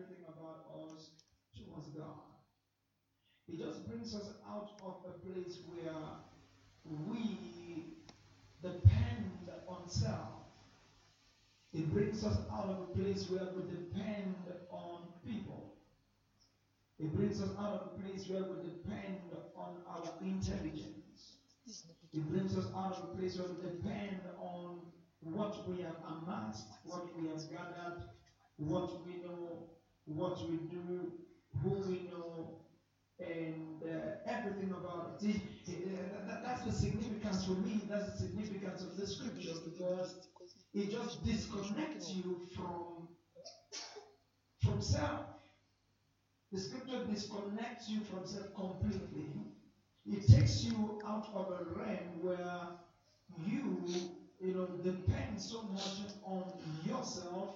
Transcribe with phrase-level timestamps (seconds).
[0.00, 1.10] everything about us
[1.56, 2.24] towards God.
[3.48, 5.92] It just brings us out of a place where
[6.84, 7.96] we
[8.62, 10.40] depend on self.
[11.72, 14.34] It brings us out of a place where we depend
[14.70, 15.74] on people.
[16.98, 19.20] It brings us out of a place where we depend
[19.56, 21.36] on our intelligence.
[22.12, 24.80] It brings us out of a place where we depend on
[25.20, 28.02] what we have amassed, what we have gathered,
[28.56, 29.70] what we know,
[30.16, 31.12] what we do,
[31.62, 32.56] who we know,
[33.18, 35.42] and uh, everything about it.
[35.68, 37.82] Uh, that's the significance for me.
[37.88, 40.16] That's the significance of the scripture because
[40.74, 43.08] it just disconnects you from
[44.60, 45.22] from self.
[46.52, 49.46] The scripture disconnects you from self completely.
[50.04, 52.68] It takes you out of a realm where
[53.36, 53.84] you,
[54.40, 56.44] you know, depend so much on
[56.84, 57.54] yourself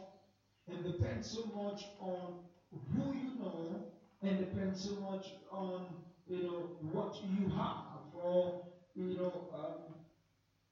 [0.69, 2.39] and depend so much on
[2.71, 3.85] who you know
[4.23, 5.87] and depend so much on
[6.27, 6.61] you know
[6.93, 8.01] what you have.
[8.15, 9.95] Or you know um,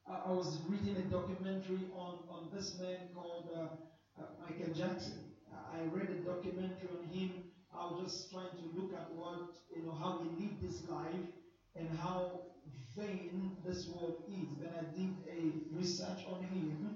[0.08, 5.18] I, I, was reading a documentary on on this man called uh, uh, Michael Jackson.
[5.52, 7.30] I read a documentary on him.
[7.74, 11.28] I was just trying to look at what you know how he lived this life
[11.76, 12.40] and how
[12.96, 14.48] vain this world is.
[14.60, 16.94] Then I did a research on him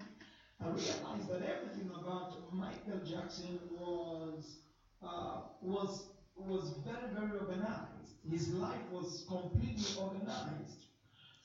[0.61, 4.59] I realized that everything about Michael Jackson was
[5.03, 8.15] uh, was was very very organized.
[8.23, 10.87] His life was completely organized.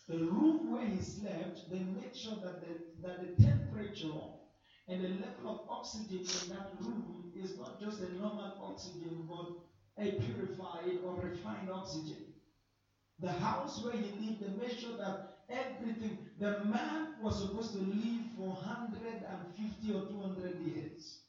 [0.07, 4.21] The room where he slept, they made sure that the that the temperature
[4.87, 9.47] and the level of oxygen in that room is not just a normal oxygen, but
[9.97, 12.17] a purified or refined oxygen.
[13.19, 15.17] The house where he lived, they made sure that
[15.49, 16.00] everything.
[16.41, 21.21] The man was supposed to live for 150 or 200 years.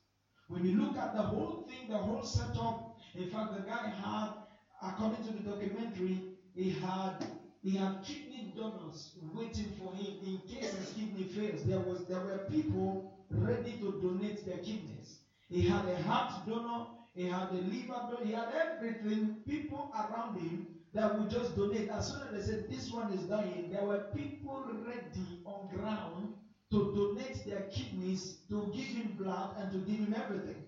[0.48, 4.32] When you look at the whole thing, the whole setup, in fact, the guy had,
[4.82, 6.24] according to the documentary,
[6.56, 7.28] he had
[7.62, 11.64] he had kidney donors waiting for him in case his kidney fails.
[11.64, 15.20] There was there were people ready to donate their kidneys.
[15.50, 16.86] He had a heart donor,
[17.16, 19.30] he had a liver donor, he had everything.
[19.46, 21.88] People around him that would just donate.
[21.88, 26.34] As soon as they said this one is dying, there were people ready on ground
[26.72, 30.64] to donate their kidneys, to give him blood, and to give him everything.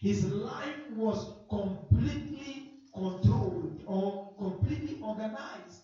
[0.00, 5.82] His life was completely controlled or completely organized.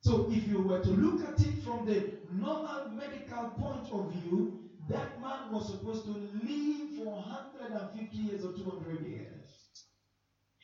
[0.00, 4.50] So, if you were to look at it from the normal medical point of view,
[4.90, 9.33] that man was supposed to live for 150 years or 200 years.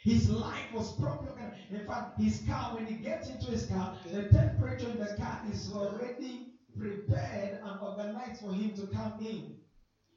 [0.05, 4.25] His life was properly In fact, his car, when he gets into his car, the
[4.25, 6.45] temperature in the car is already
[6.75, 9.57] prepared and organized for him to come in.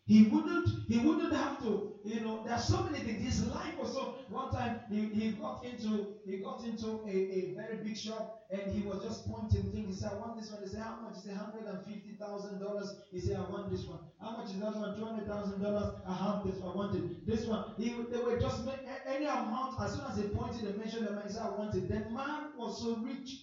[0.07, 3.21] He wouldn't, he wouldn't have to, you know, there's so many things.
[3.21, 7.47] His life was so one time he, he got into he got into a, a
[7.55, 9.87] very big shop and he was just pointing things.
[9.89, 10.61] He said, I want this one.
[10.61, 11.15] He said, How much?
[11.15, 12.93] He said, hundred and fifty thousand dollars.
[13.13, 14.01] He said, I want this one.
[14.21, 14.93] How much is that one?
[14.93, 15.89] Two hundred thousand dollars.
[16.05, 16.71] I have this one.
[16.71, 17.05] I want it.
[17.25, 17.61] This one.
[17.77, 18.61] He they were just
[19.07, 21.75] any amount as soon as he pointed and mentioned the man, he said, I want
[21.77, 21.89] it.
[21.89, 23.39] The man was so rich.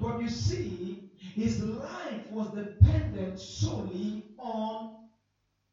[0.00, 1.00] But you see,
[1.36, 4.90] his life was dependent solely on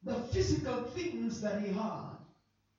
[0.06, 2.18] the physical things that he had,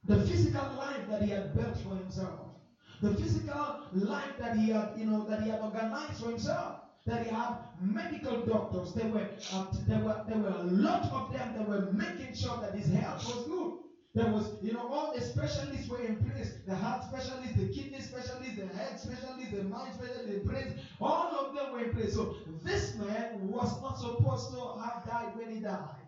[0.07, 2.53] the physical life that he had built for himself,
[3.01, 6.75] the physical life that he had, you know, that he had organized for himself.
[7.07, 8.93] That he had medical doctors.
[8.93, 12.57] There were, uh, there were, there were a lot of them that were making sure
[12.57, 13.71] that his health was good.
[14.17, 16.53] There was, you know, all the specialists were in place.
[16.67, 20.73] The heart specialist, the kidney specialist, the head specialist, the mind specialist, the brain.
[21.01, 22.13] All of them were in place.
[22.13, 26.06] So this man was not supposed to have died when he died.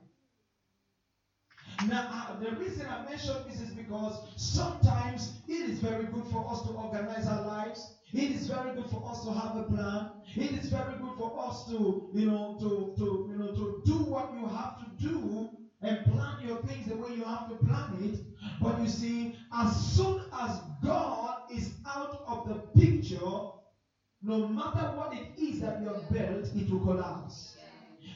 [1.86, 6.48] Now, uh, the reason I mention this is because sometimes it is very good for
[6.50, 7.88] us to organize our lives.
[8.14, 10.10] It is very good for us to have a plan.
[10.38, 13.98] It is very good for us to, you know, to, to, you know, to do
[13.98, 15.48] what you have to do
[15.82, 18.20] and plan your things the way you have to plan it.
[18.60, 23.40] But you see, as soon as God is out of the picture,
[24.24, 27.57] no matter what it is that you have built, it will collapse.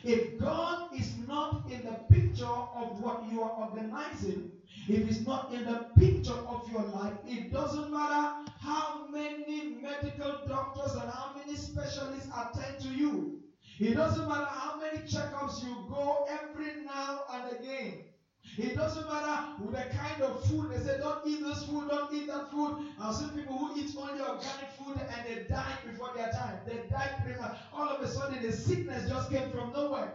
[0.04, 4.52] If God is not in the picture of what you are organizing,
[4.88, 10.34] if He's not in the picture of your life, it doesn't matter how many medical
[10.48, 13.42] doctors and how many specialists attend to you.
[13.80, 18.11] It doesn't matter how many checkups you go every now and again.
[18.58, 19.40] It doesn't matter
[19.72, 20.68] the kind of food.
[20.70, 22.72] They say, don't eat this food, don't eat that food.
[22.98, 26.60] I've seen people who eat only organic food and they die before their time.
[26.64, 27.38] They die pretty.
[27.72, 30.10] All of a sudden, the sickness just came from nowhere.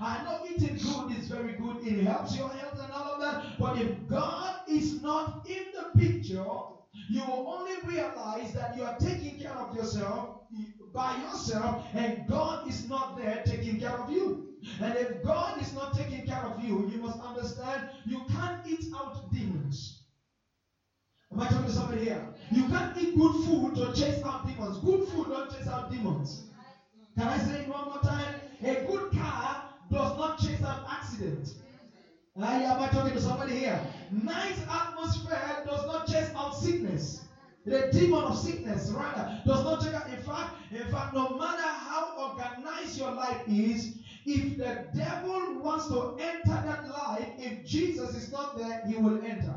[0.00, 1.78] I know eating good is very good.
[1.82, 3.38] It helps your health and all of that.
[3.58, 6.44] But if God is not in the picture,
[7.10, 10.28] you will only realize that you are taking care of yourself
[10.92, 14.34] by yourself and God is not there taking care of you.
[14.80, 18.86] And if God is not taking care of you, you must understand you can't eat
[18.94, 20.02] out demons.
[21.32, 22.22] Am I talking to somebody here?
[22.52, 24.78] You can't eat good food to chase out demons.
[24.78, 26.42] Good food don't chase out demons.
[27.18, 28.34] Can I say it one more time?
[28.62, 31.54] A good car does not chase out accidents.
[32.36, 33.80] I am I talking to somebody here?
[34.10, 37.20] Nice atmosphere does not chase out sickness.
[37.66, 40.08] The demon of sickness, rather, does not chase out.
[40.08, 43.88] In fact, in fact, no matter how organized your life is,
[44.26, 49.18] if the devil wants to enter that life, if Jesus is not there, he will
[49.22, 49.56] enter.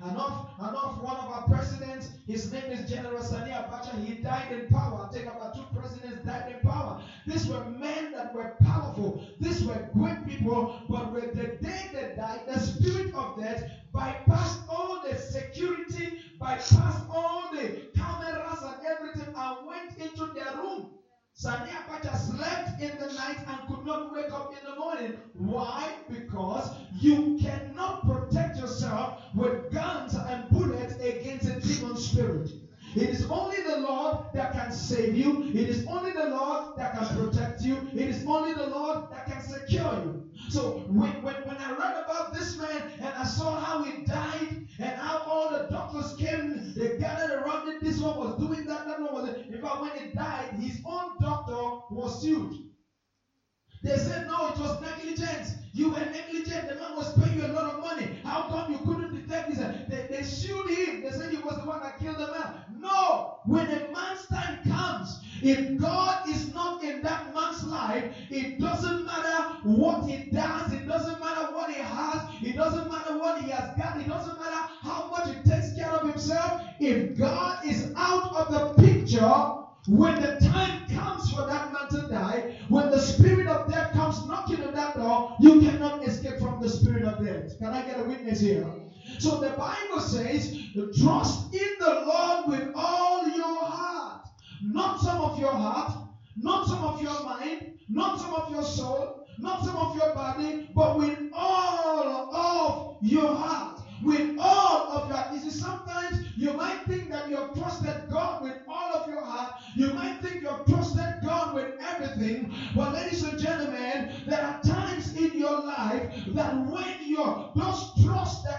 [0.00, 3.96] And of, and of one of our presidents, his name is General Sani Abacha.
[3.96, 5.00] He died in power.
[5.00, 6.96] I think about two presidents died in power.
[7.26, 9.14] These were men that were powerful.
[9.40, 10.66] These were great people.
[21.48, 25.14] Sani Abacha slept in the night and could not wake up in the morning.
[25.34, 25.96] Why?
[26.10, 32.52] Because you cannot protect yourself with guns and bullets against a demon spirit.
[32.98, 35.40] It is only the Lord that can save you.
[35.56, 37.82] It is only the Lord that can protect you.
[37.96, 40.20] It is only the Lord that can secure you.
[40.50, 44.58] So when, when, when I read about this man and I saw how he died
[44.82, 47.82] and how all the doctors came, they gathered around it.
[47.82, 48.34] This one was
[51.98, 52.54] was sued.
[53.84, 55.54] They said, no, it was negligence.
[55.74, 56.66] You were negligent.
[56.66, 58.08] The man was paying you a lot of money.
[58.24, 59.60] How come you couldn't detect this?
[59.88, 61.02] They, they sued him.
[61.02, 62.50] They said he was the one that killed the man.
[62.68, 63.28] No.
[63.44, 69.06] When a man's time comes, if God is not in that man's life, it doesn't
[69.06, 70.72] matter what he does.
[70.72, 72.26] It doesn't matter what he has.
[72.42, 73.96] It doesn't matter what he has got.
[73.96, 76.54] It doesn't matter how much he takes care of himself.
[76.80, 79.46] If God is out of the picture,
[79.88, 80.80] when the time
[81.38, 85.20] for that man to die, when the spirit of death comes knocking on that door,
[85.40, 87.42] you cannot escape from the spirit of death.
[87.60, 88.66] Can I get a witness here?
[89.20, 90.50] So the Bible says,
[90.94, 94.20] trust in the Lord with all your heart.
[94.62, 95.96] Not some of your heart,
[96.38, 99.08] not some of your mind, not some of your soul,
[99.40, 105.16] not some of your body, but with all of your heart with all of your
[105.30, 109.22] you see sometimes you might think that you have trusted god with all of your
[109.22, 110.77] heart you might think you have trusted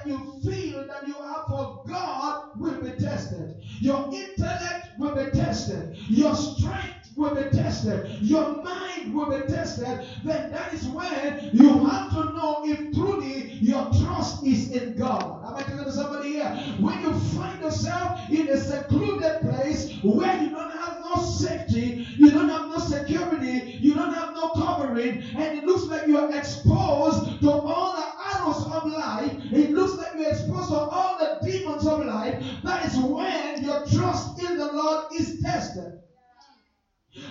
[0.09, 5.87] you feel that you have for god will be tested your intellect will be tested
[6.09, 11.75] your strength will be tested, your mind will be tested, then that is when you
[11.75, 15.41] have to know if truly your trust is in God.
[15.45, 16.51] Am I talking to somebody here?
[16.79, 21.88] When you find yourself in a secluded place where you don't have no safety,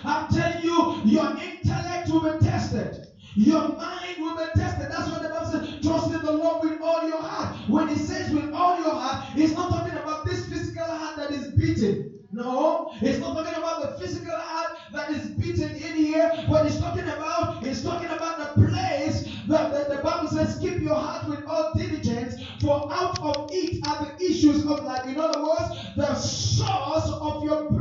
[0.03, 3.07] I'm telling you, your intellect will be tested.
[3.35, 4.91] Your mind will be tested.
[4.91, 5.85] That's what the Bible says.
[5.85, 7.55] Trust in the Lord with all your heart.
[7.69, 11.31] When he says with all your heart, he's not talking about this physical heart that
[11.31, 12.11] is beating.
[12.31, 16.29] No, he's not talking about the physical heart that is beating in here.
[16.47, 20.95] What he's talking about, he's talking about the place that the, Bible says, keep your
[20.95, 25.05] heart with all diligence, for out of it are the issues of life.
[25.07, 27.71] In other words, the source of your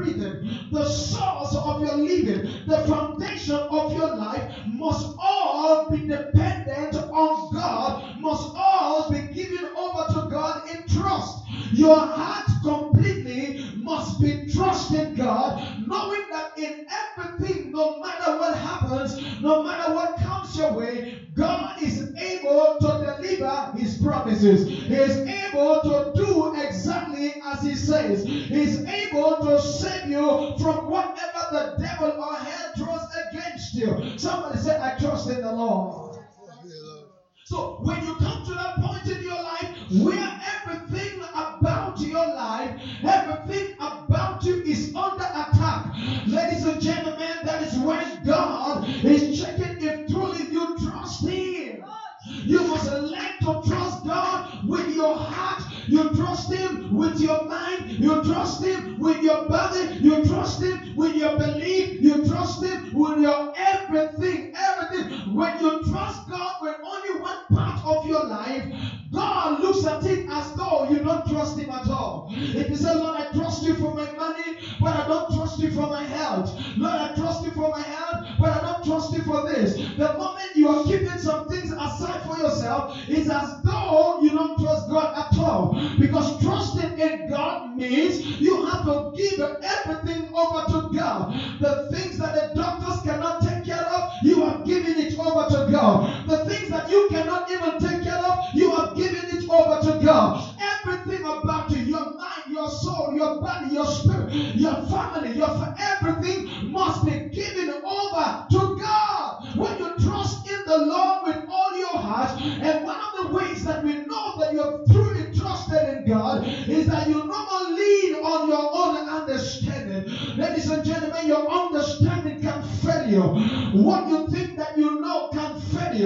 [0.72, 7.50] the source of your living, the foundation of your life must all be dependent on
[7.54, 11.47] God, must all be given over to God in trust.
[11.72, 16.76] Your heart completely must be trusting God, knowing that in
[17.18, 21.02] everything, no matter what happens, no matter what comes your way,
[21.34, 24.64] God is able to deliver his promises.
[24.64, 28.24] He is able to do exactly as he says.
[28.24, 33.96] He is able to save you from whatever the devil or hell throws against you.
[34.18, 36.16] Somebody said, I trust in the Lord.
[37.46, 40.27] So when you come to that point in your life where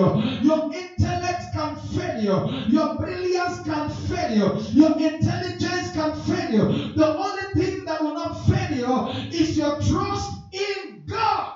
[0.03, 0.13] you.
[0.43, 2.43] Your intellect can fail you.
[2.69, 4.53] Your brilliance can fail you.
[4.75, 6.67] Your intelligence can fail you.
[6.97, 11.47] The only thing that will not fail you is your trust in God.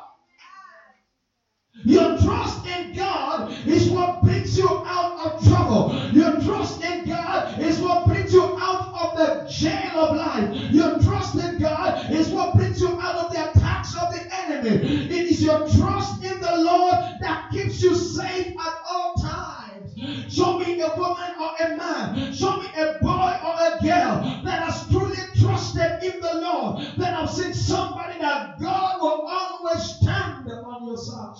[1.86, 5.86] Your trust in God is what brings you out of trouble.
[6.12, 10.48] Your trust in God is what brings you out of the jail of life.
[10.72, 15.05] Your trust in God is what brings you out of the attacks of the enemy.
[15.46, 19.94] Your trust in the Lord that keeps you safe at all times.
[20.30, 22.32] Show me a woman or a man.
[22.34, 26.76] Show me a boy or a girl that has truly trusted in the Lord.
[26.98, 31.36] That I've seen somebody that God will always stand on your side.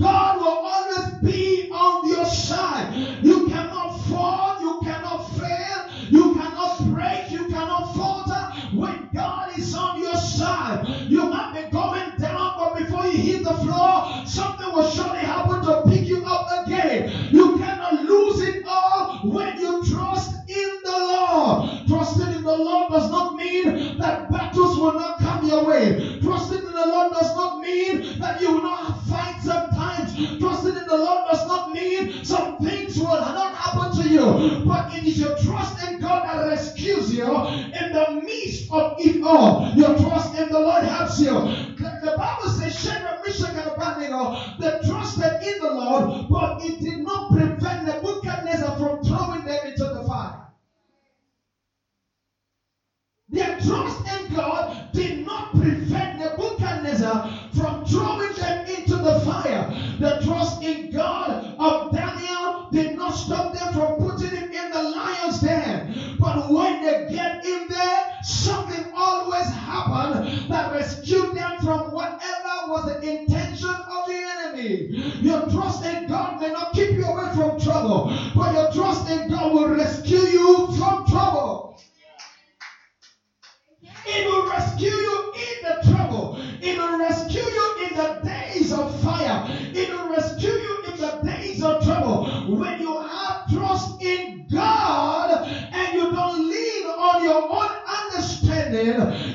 [0.00, 0.23] God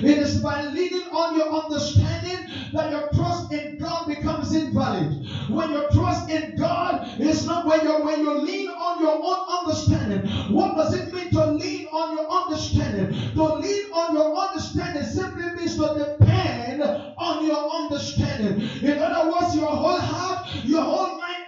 [0.04, 5.16] it is by leaning on your understanding that your trust in God becomes invalid.
[5.50, 9.40] When your trust in God is not when you when you lean on your own
[9.50, 10.22] understanding.
[10.50, 13.10] What does it mean to lean on your understanding?
[13.38, 16.84] To lean on your understanding simply means to depend
[17.20, 18.56] on your understanding.
[18.84, 21.39] In other words, your whole heart, your whole mind,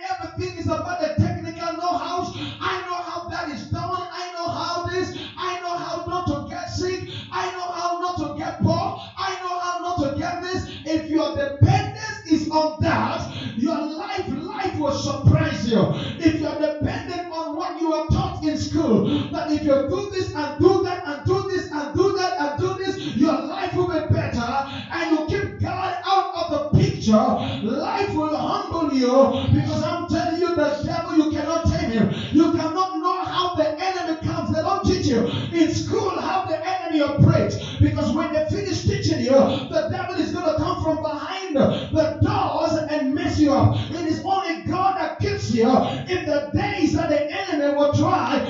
[19.72, 22.98] you do this and do that and do this and do that and do this,
[23.18, 24.64] your life will be better
[24.94, 30.40] and you keep God out of the picture, life will humble you because I'm telling
[30.40, 32.08] you, the devil, you cannot tame him.
[32.34, 34.52] You cannot know how the enemy comes.
[34.52, 35.24] They don't teach you
[35.54, 39.34] in school how the enemy operates because when they finish teaching you,
[39.72, 43.70] the devil is going to come from behind the doors and mess you up.
[43.74, 45.70] It is only God that keeps you
[46.08, 48.42] in the days that the enemy will try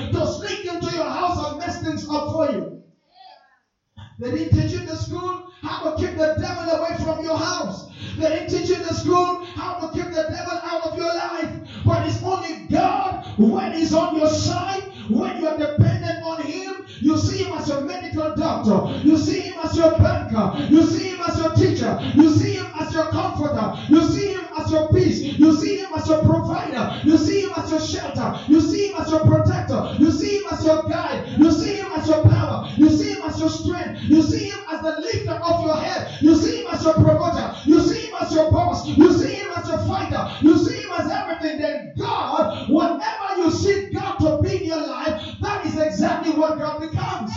[4.22, 7.36] They didn't teach you in the school how to keep the devil away from your
[7.36, 7.86] house.
[8.18, 11.12] They didn't teach you in the school how to keep the devil out of your
[11.12, 11.50] life.
[11.86, 16.71] But it's only God when He's on your side, when you're dependent on Him.
[17.02, 19.00] You see him as your medical doctor.
[19.06, 20.52] You see him as your banker.
[20.70, 21.98] You see him as your teacher.
[22.16, 23.74] You see him as your comforter.
[23.88, 25.22] You see him as your peace.
[25.22, 27.02] You see him as your provider.
[27.04, 28.38] You see him as your shelter.
[28.48, 29.96] You see him as your protector.
[29.98, 31.38] You see him as your guide.
[31.38, 32.68] You see him as your power.
[32.78, 34.02] You see him as your strength.
[34.04, 36.18] You see him as the lifter of your head.
[36.22, 37.54] You see him as your promoter.
[37.66, 38.86] You see him as your boss.
[38.88, 40.28] You see him as your fighter.
[40.42, 41.58] You see him as everything.
[41.58, 45.11] Then God, whatever you seek God to be in your life,
[46.42, 47.32] what God becomes.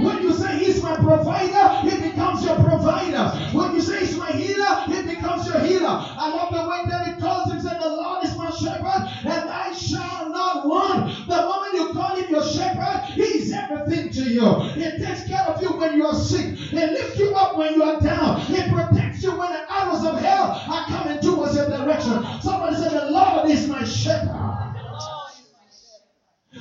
[0.00, 3.26] When you say He's my provider, He becomes your provider.
[3.56, 5.96] When you say He's my healer, He becomes your healer.
[6.20, 9.72] I love the way David calls Him, said, The Lord is my shepherd, and I
[9.72, 11.06] shall not want.
[11.28, 14.56] The moment you call Him your shepherd, He is everything to you.
[14.76, 17.84] He takes care of you when you are sick, He lifts you up when you
[17.84, 22.20] are down, He protects you when the arrows of hell are coming towards your direction.
[22.42, 24.56] Somebody said, The Lord is my shepherd.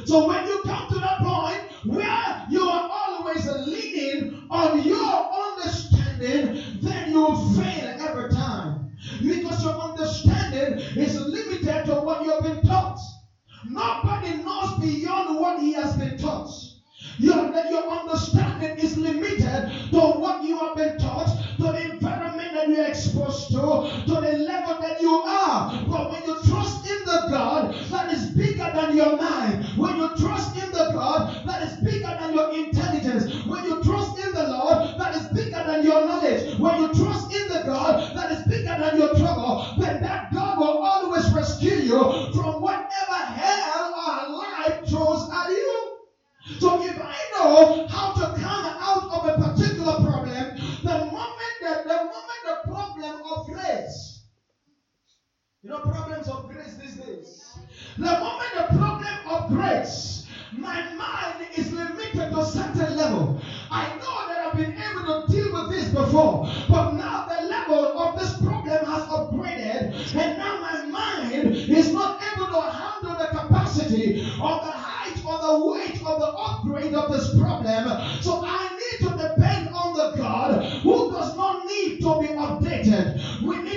[0.07, 0.38] So when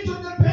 [0.03, 0.52] into the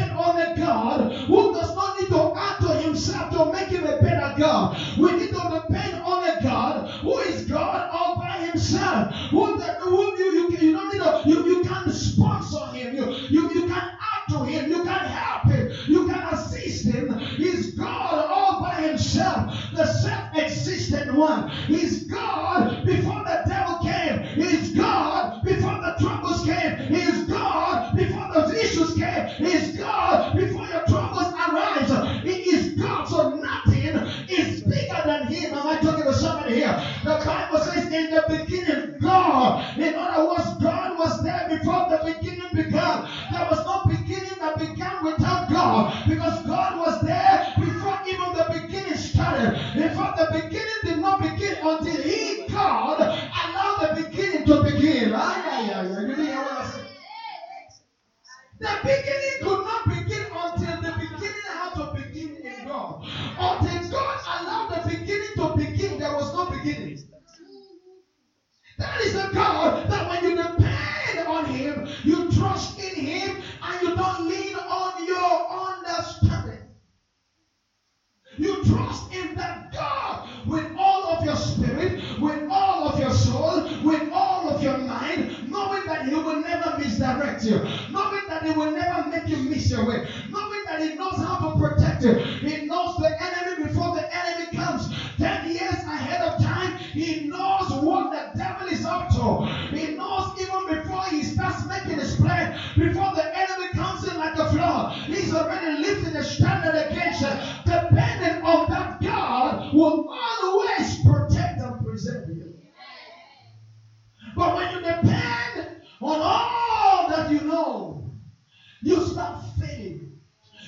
[118.83, 120.11] You start failing.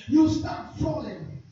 [0.08, 1.42] You start falling.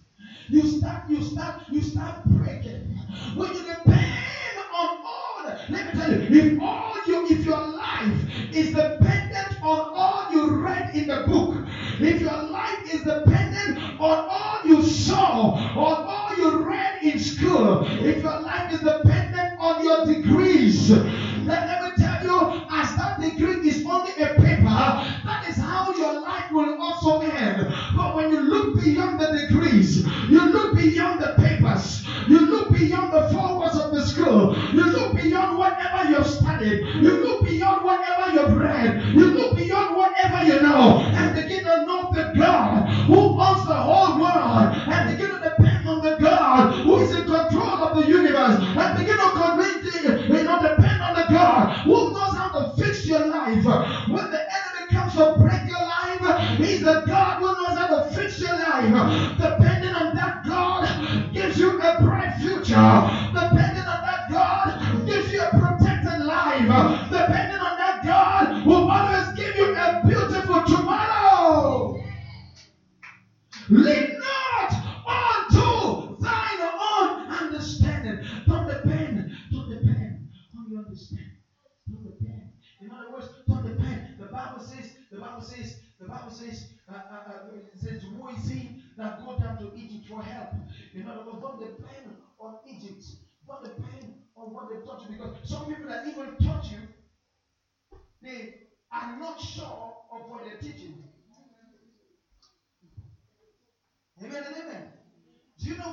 [0.51, 2.97] You start, you start, you start breaking.
[3.37, 8.27] When you depend on all, let me tell you, if all you, if your life
[8.55, 8.85] is the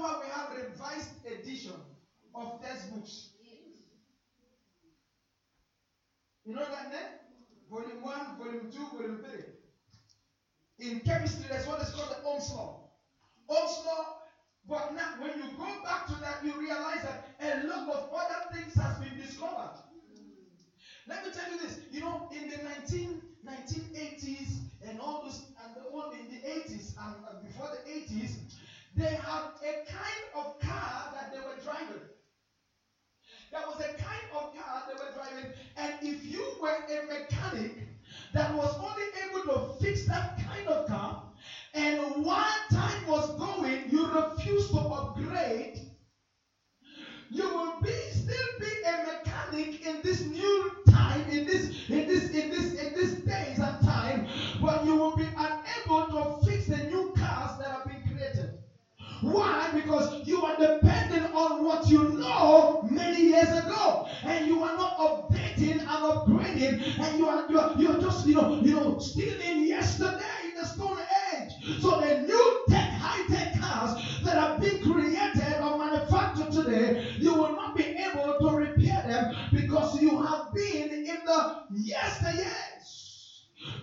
[0.07, 1.73] why we have revised edition
[2.35, 3.29] of textbooks?
[6.45, 7.07] You know that name?
[7.69, 9.43] Volume 1, Volume 2, Volume 3.
[10.81, 12.73] In chemistry, that's what is called the Ohm's Law.
[13.51, 14.07] Ohm's Law,
[14.69, 18.39] but now when you go back to that, you realize that a lot of other
[18.53, 19.71] things has been discovered.
[21.07, 21.77] Let me tell you this.
[21.91, 26.93] You know, in the 19, 1980s and all those, and the one in the 80s
[26.99, 28.37] and, and before the 80s,
[28.97, 32.01] they had a kind of car that they were driving.
[33.51, 37.85] There was a kind of car they were driving, and if you were a mechanic
[38.33, 41.13] that was only able to fix that kind of car,
[41.75, 45.69] and one time was going, you refused to upgrade,
[47.29, 50.59] you will be still be a mechanic in this new
[59.21, 59.69] Why?
[59.71, 64.91] Because you are dependent on what you know many years ago, and you are not
[64.99, 68.95] updating and upgrading, and you are you are, you are just you know you know
[68.99, 70.99] still in yesterday in the stone
[71.37, 71.57] age.
[71.79, 77.35] So the new tech, high tech cars that are being created or manufactured today, you
[77.35, 82.66] will not be able to repair them because you have been in the yesteryears.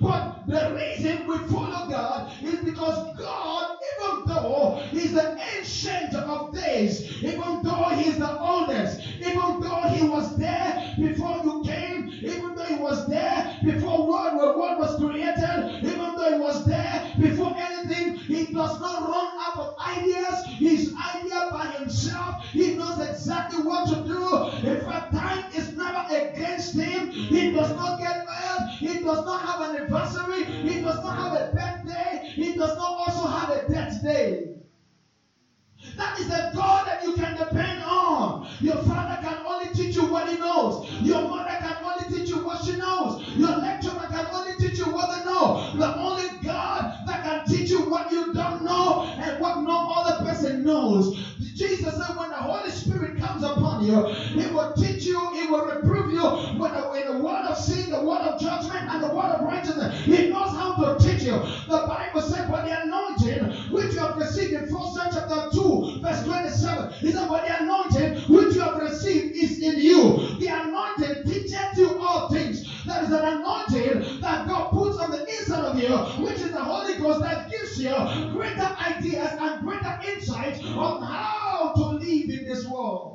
[0.05, 3.67] But the reason we follow God is because God,
[4.03, 5.27] even though He's the
[5.59, 11.57] ancient of days, even though He's the oldest, even though He was there before you
[11.67, 16.61] came, even though He was there before world, world was created, even though He was
[16.67, 20.43] there before anything, He does not run out of ideas.
[20.61, 24.41] His idea by Himself, He knows exactly what to do.
[24.65, 27.09] In fact, time is never against Him.
[27.33, 28.17] He does not get
[29.05, 30.45] does not have an anniversary.
[30.47, 32.21] He does not have a birthday.
[32.39, 34.39] He does not also have a death day.
[35.99, 38.41] That is the God that you can depend on.
[38.63, 40.81] Your father can only teach you what he knows.
[41.05, 43.17] Your mother can only teach you what she knows.
[43.39, 45.55] Your lecturer can only teach you what they know.
[45.77, 50.15] The only God that can teach you what you don't know and what no other
[50.15, 51.11] person knows.
[51.57, 54.05] Jesus said, when the Holy Spirit comes upon you,
[54.37, 58.01] He will teach you, He will reprove you when the, in the word sin, the
[58.01, 59.91] word of judgment, and the word of righteousness.
[60.07, 61.41] He knows how to teach you.
[61.69, 65.81] The Bible said, "For the anointing which you have received in 1 John chapter 2,
[66.03, 70.15] verse 27, He said, "For the anointing which you have received is in you.
[70.39, 72.63] The anointing teaches you all things.
[72.87, 76.65] There is an anointing that God puts on the inside of you, which is the
[76.65, 77.95] Holy Ghost that gives you
[78.31, 83.14] greater ideas and greater insight on how to live in this world.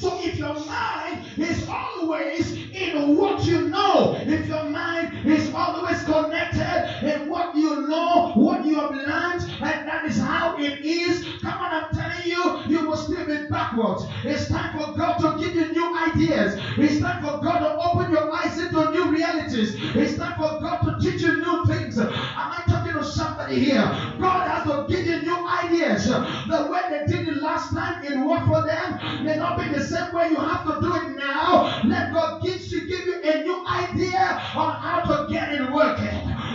[0.00, 6.04] So if your mind is always in what you know, if your mind is always
[6.04, 11.20] connected in what you know, what you have learned, and that is how it is,
[11.44, 14.06] come on, I'm telling you, you will still be backwards.
[14.26, 16.56] It's time for God to give you new ideas.
[16.78, 19.74] It's time for God to open your eyes into new realities.
[19.96, 22.00] It's time for God to teach you new things.
[22.00, 22.60] Am I
[22.98, 23.84] to somebody here?
[24.20, 26.06] God has to give you new ideas.
[26.06, 29.82] The way they did it last time, it worked for them, may not be the
[29.84, 31.82] same way you have to do it now.
[31.84, 36.08] Let God give you, give you a new idea on how to get it working.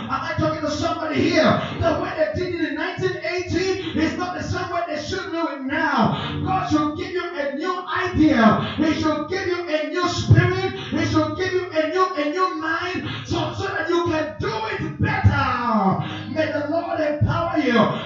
[0.04, 1.60] Am I talking to somebody here?
[1.80, 5.48] The way they did it in 1918 is not the same way they should do
[5.48, 6.40] it now.
[6.44, 8.74] God should give you a new idea.
[8.76, 10.72] He should give you a new spirit.
[10.74, 13.53] He should give you a new a new mind so,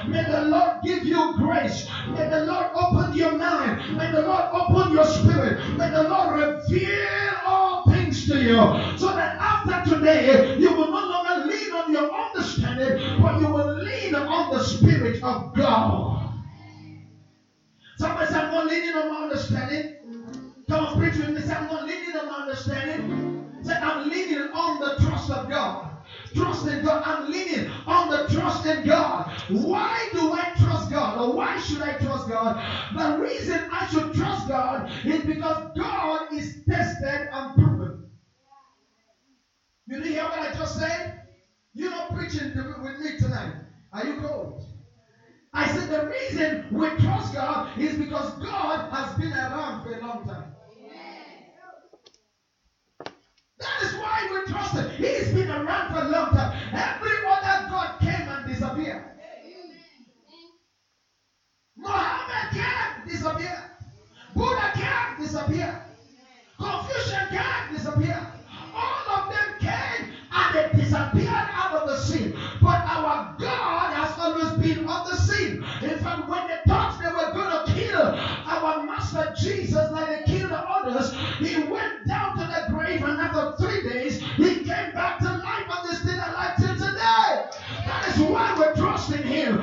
[0.09, 1.85] May the Lord give you grace.
[2.09, 3.79] May the Lord open your mind.
[3.99, 5.57] May the Lord open your spirit.
[5.79, 8.69] May the Lord reveal all things to you
[8.99, 13.69] so that after today you will no longer lean on your understanding, but you will
[13.69, 16.05] lean on the Spirit of God.
[17.99, 19.87] Somebody say, I'm not leaning on my understanding.
[20.71, 21.43] Come on, preach with me.
[21.43, 23.03] Say, I'm not leaning on my understanding.
[23.65, 25.88] Say, I'm leaning on the trust of God.
[26.39, 27.03] Trust in God.
[27.07, 29.29] I'm leaning on the trust in God.
[29.51, 31.19] Why do I trust God?
[31.19, 32.57] Or why should I trust God?
[32.95, 37.97] The reason I should trust God is because God is tested and proven.
[39.89, 41.13] You didn't hear what I just said?
[41.77, 43.55] You're not preaching with me tonight.
[43.95, 44.65] Are you cold?
[45.57, 50.01] I said the reason we trust God is because God has been around for a
[50.01, 50.48] long time.
[53.63, 54.87] That is why we trust him.
[55.01, 56.51] He's been around for a long time.
[56.75, 59.05] Every other God came and disappeared.
[61.79, 63.65] Muhammad came, disappeared.
[64.35, 65.79] Buddha came, disappeared.
[66.63, 68.27] Confucian came, disappeared.
[68.75, 72.33] All of them came and they disappeared out of the scene.
[89.11, 89.61] We're trusting him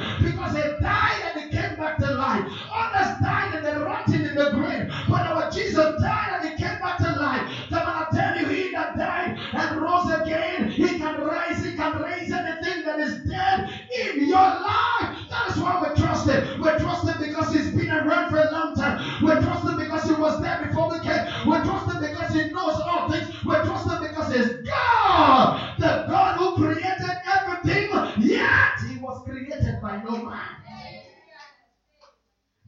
[29.05, 30.57] was created by no man.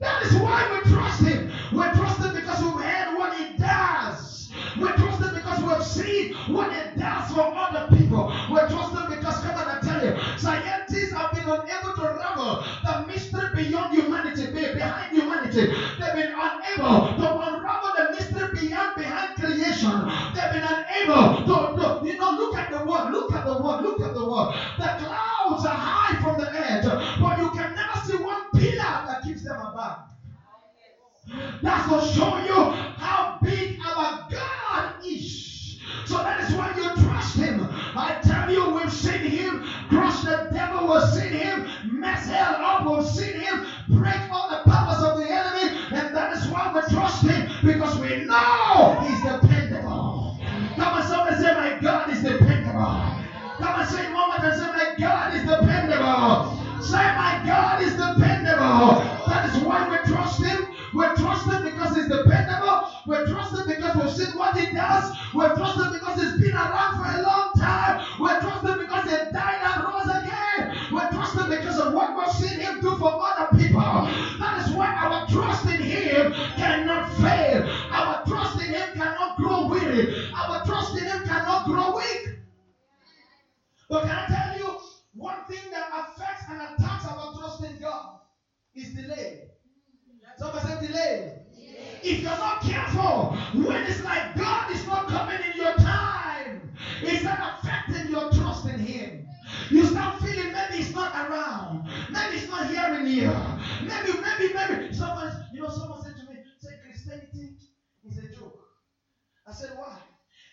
[0.02, 1.48] That is why we trust him.
[1.74, 4.50] We trust him because we've heard what he does.
[4.80, 8.28] We trust him because we've seen what he does for other people.
[8.52, 11.94] We trust him because, come on, I tell you, scientists have been unable
[31.86, 35.78] That's show you how big our God is.
[36.08, 37.68] So that is why you trust Him.
[37.98, 42.84] I tell you, we've seen Him crush the devil, we've seen Him mess hell up,
[42.86, 46.82] we've seen Him break all the powers of the enemy, and that is why we
[46.84, 50.36] trust Him because we know He's dependable.
[50.78, 53.04] Come on, somebody say, My God is dependable.
[53.60, 54.54] Come and say one more.
[54.54, 56.40] Say, My God is dependable.
[56.82, 58.96] Say, My God is dependable.
[59.30, 60.66] That is why we trust Him.
[60.96, 61.64] We trust Him
[62.08, 62.82] He's dependable.
[63.08, 65.12] We trust Him because we've seen what He does.
[65.36, 67.98] We trust Him because He's been around for a long time.
[68.22, 70.70] We trust Him because He died and rose again.
[70.94, 73.82] We trust Him because of what we've seen Him do for other people.
[73.82, 77.64] That is why our trust in Him cannot fail.
[77.94, 80.08] Our trust in Him cannot grow weary.
[80.38, 82.30] Our trust in Him cannot grow weak.
[83.92, 84.76] But can I tell you
[85.16, 88.18] one thing that affects and attacks our trust in God
[88.78, 89.42] is delay.
[90.38, 91.37] Somebody say delay.
[92.08, 96.72] If you're not careful, when it's like God is not coming in your time,
[97.04, 99.28] it's not affecting your trust in Him.
[99.72, 103.30] You start feeling maybe He's not around, maybe He's not hearing you,
[103.84, 104.80] maybe, maybe, maybe.
[104.94, 107.54] Someone, you know, someone said to me, "Say Christianity
[108.06, 108.60] is a joke."
[109.48, 110.02] I said, "Why?"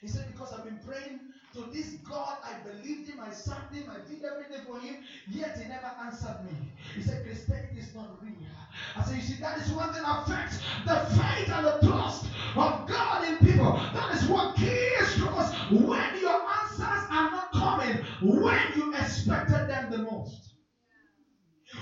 [0.02, 2.36] He said, "Because I've been praying to this God.
[2.44, 6.40] I believed Him, I served Him, I did everything for Him, yet He never answered
[6.42, 8.50] me." He said, "Christianity is not real."
[8.98, 12.86] I said, "You see, that is one thing affects the faith and the trust of
[12.88, 13.72] God in people.
[13.94, 19.90] That is what kills trust when your answers are not coming when you expected them
[19.90, 20.50] the most."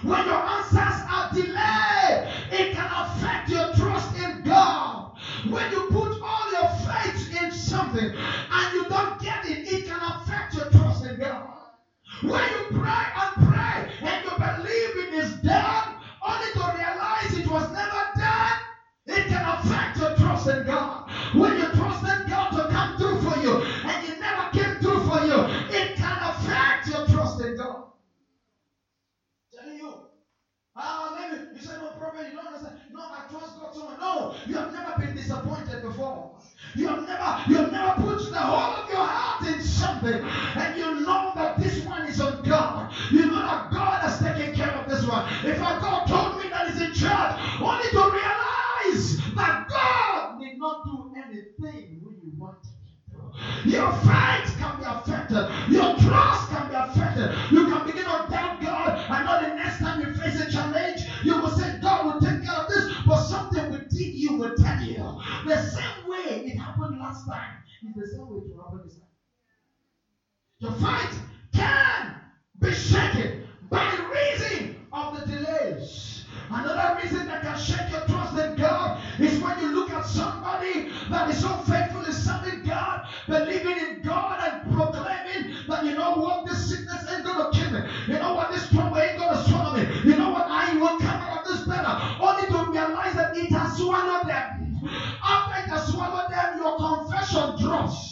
[0.05, 0.92] When your answers
[12.25, 15.97] When you pray and pray and you believe it is done,
[16.29, 18.57] only to realize it was never done,
[19.11, 21.05] it can affect your trust in God.
[21.35, 25.21] When you trusted God to come through for you and it never came through for
[25.23, 27.83] you, it can affect your trust in God.
[29.57, 30.01] Telling you.
[30.79, 32.75] Ah, maybe you say, no, prophet, you don't understand.
[32.91, 33.99] No, I trust God so much.
[34.01, 36.31] No, you have never been disappointed before.
[36.77, 40.21] You have never, you have never put the whole of your heart in something,
[40.59, 41.22] and you know
[42.21, 42.89] of God.
[43.13, 45.25] You know that God has taken care of this one.
[45.47, 50.55] If our God told me that He's in charge, only to realize that God did
[50.57, 52.59] not do anything when you wanted.
[53.67, 55.47] Your faith can be affected.
[55.71, 57.31] Your trust can be affected.
[57.53, 58.95] You can begin to doubt God.
[59.11, 62.43] I know the next time you face a challenge, you will say, God will take
[62.43, 65.15] care of this, but something within you will tell you.
[65.47, 68.97] The same way it happened last time is the same way it will happen this
[68.97, 69.09] time.
[70.63, 71.21] to fight
[71.63, 72.17] can
[72.63, 73.37] be shaken
[73.73, 76.25] by reason of the delays.
[76.53, 80.85] Another reason that can shake your trust in God is when you look at somebody
[81.11, 86.15] that is so faithful in serving God, believing in God and proclaiming that you know
[86.17, 87.83] what, this sickness ain't gonna kill me.
[88.11, 89.87] You know what, this trouble ain't gonna swallow me.
[90.07, 91.97] You know what, I will come out of this better.
[92.23, 94.83] Only to realize that it has swallowed them.
[95.25, 98.12] After it has swallowed them, your confession drops.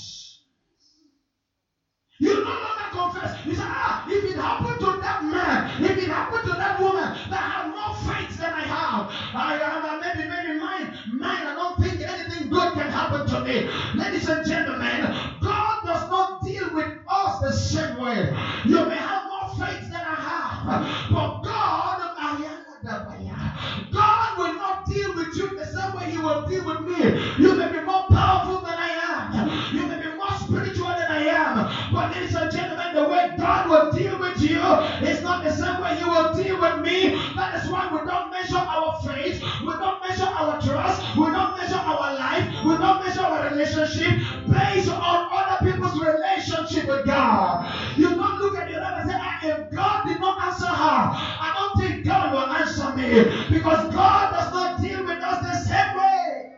[34.73, 37.11] You is not the same way He will deal with me.
[37.37, 41.55] That is why we don't measure our faith, we don't measure our trust, we don't
[41.57, 44.17] measure our life, we don't measure our relationship
[44.49, 47.59] based on other people's relationship with God.
[47.99, 51.09] You don't look at your life and say, if God did not answer her,
[51.41, 55.57] I don't think God will answer me because God does not deal with us the
[55.57, 56.51] same way.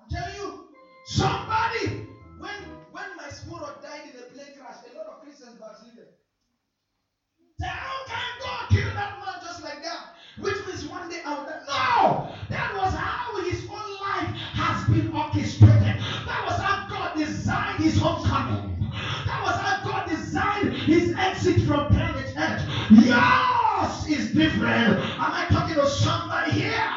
[0.00, 0.54] I'm telling you,
[1.06, 1.88] somebody,
[3.02, 6.08] when Myles Munroe died in a plane crash, a lot of Christians backslided.
[7.64, 10.06] How can God kill that man just like that?
[10.38, 11.56] Which means one day I would die.
[11.68, 12.20] No!
[12.50, 15.98] That was how his own life has been orchestrated.
[16.26, 18.78] That was how God designed his homecoming.
[19.26, 22.64] That was how God designed his exit from planet Earth.
[22.92, 25.00] Yours is different.
[25.20, 26.90] Am I talking to somebody here?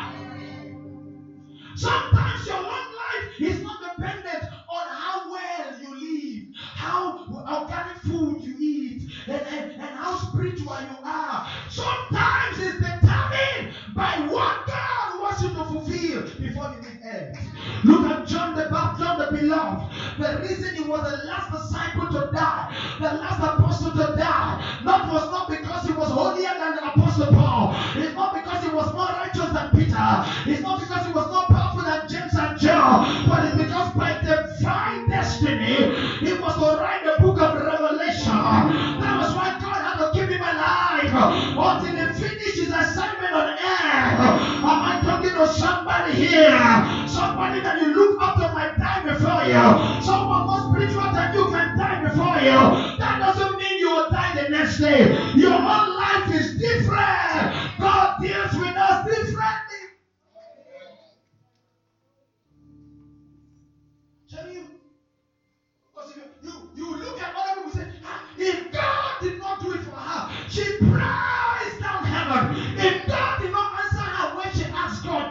[1.78, 6.46] Sometimes your own life is not dependent on how well you live,
[6.78, 7.16] how
[7.50, 11.44] organic food you eat, and, and, and how spiritual you are.
[11.70, 17.50] Sometimes it's determined by what God wants you to fulfill before you leave earth.
[17.86, 19.86] Look at John the Baptist, John the beloved.
[20.20, 22.68] The reason he was the last disciple to die,
[23.02, 27.28] the last apostle to die, not was not because he was holier than the apostle
[27.28, 27.72] Paul.
[27.98, 30.22] It's not because he was more righteous than Peter.
[30.48, 31.44] It's not because he was more
[44.20, 47.08] Am I talking to somebody here?
[47.10, 50.02] Somebody that you look up to might die before you.
[50.04, 52.60] Someone more spiritual than you can die before you.
[53.00, 55.12] That doesn't mean you will die the next day.
[55.36, 57.80] Your whole life is different.
[57.80, 59.84] God deals with us differently.
[64.32, 64.66] Tell you.
[65.96, 69.62] Because if you, you, you look at other people say, ah, if God did not
[69.62, 72.48] do it for her, she prays down heaven.
[72.80, 73.40] If God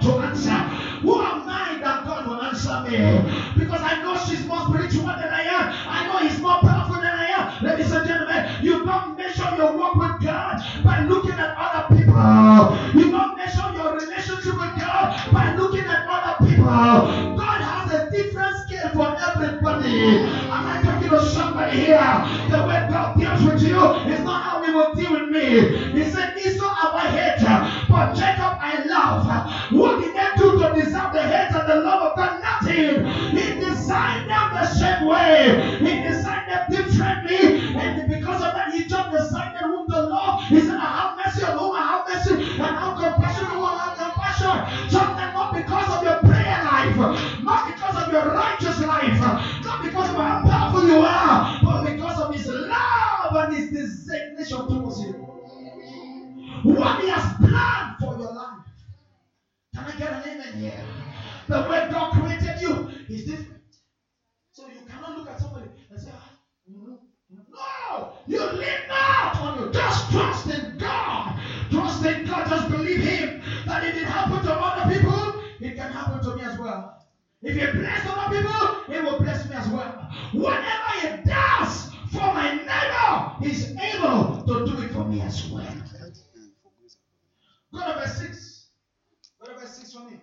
[0.05, 0.59] to answer,
[1.05, 3.25] who am I that God will answer me?
[3.57, 5.69] Because I know she's more spiritual than I am.
[5.90, 7.47] I know he's more powerful than I am.
[7.64, 12.71] Ladies and gentlemen, you don't measure your walk with God by looking at other people.
[12.97, 16.67] You don't measure your relationship with God by looking at other people.
[16.69, 20.21] God has a different scale for everybody.
[20.53, 20.79] Am I
[21.20, 22.20] somebody here?
[22.50, 25.64] The way God deals with you is not how He will deal with me.
[25.94, 29.27] He said, Esau I hate, but Jacob I love.
[29.72, 32.33] What did they do to deserve the hate and the love of God?
[32.35, 33.00] Nothing.
[33.35, 35.57] He designed them the same way.
[35.81, 40.37] He designed them differently, and because of that, He just decided whom to love.
[40.50, 43.64] He said, I have mercy on whom I have mercy, and have compassion on whom
[43.66, 44.62] I have compassion.
[44.90, 46.98] Sometimes not because of your prayer life,
[47.40, 49.20] not because of your righteous life,
[50.20, 55.15] how powerful you are, but because of His love and His designation towards you.
[56.65, 58.65] What He has planned for your life.
[59.77, 60.85] Can I get an amen here?
[61.50, 63.62] The way God created you is different.
[64.52, 66.31] So you cannot look at somebody and say, ah,
[66.71, 69.69] no, you lean not on you.
[69.69, 71.35] Just trust in God.
[71.73, 72.46] Trust in God.
[72.48, 73.40] Just believe Him.
[73.69, 76.94] That if it happened to other people, it can happen to me as well.
[77.45, 80.09] If He bless other people, He will bless me as well.
[80.33, 85.67] Whatever He does for my neighbor, He's able to do it for me as well.
[87.73, 88.67] Go to verse 6.
[89.40, 90.17] Go to verse 6 for me.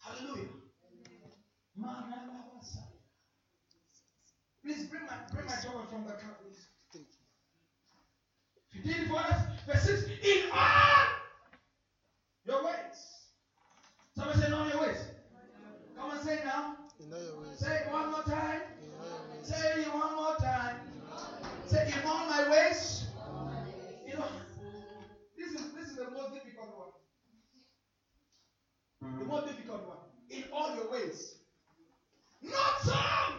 [0.00, 0.48] Hallelujah.
[4.64, 6.66] Please bring my bring my towel from the car, please.
[8.72, 9.42] You did it for us.
[9.66, 10.04] Verse 6.
[10.24, 11.06] In all
[12.46, 13.28] your ways.
[14.16, 14.96] Somebody say, in all your ways.
[16.04, 16.74] Come and say it now.
[17.56, 18.60] Say it one more time.
[19.42, 20.76] Say it one more time.
[21.66, 23.06] Say it in all my ways.
[24.06, 24.26] You know,
[25.38, 26.90] this is this is the most difficult one.
[29.18, 29.96] The most difficult one.
[30.30, 31.36] In all your ways.
[32.42, 33.38] Not some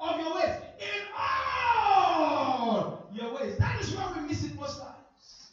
[0.00, 0.56] of your ways.
[0.80, 3.58] In all your ways.
[3.58, 5.50] That is where we miss it most times.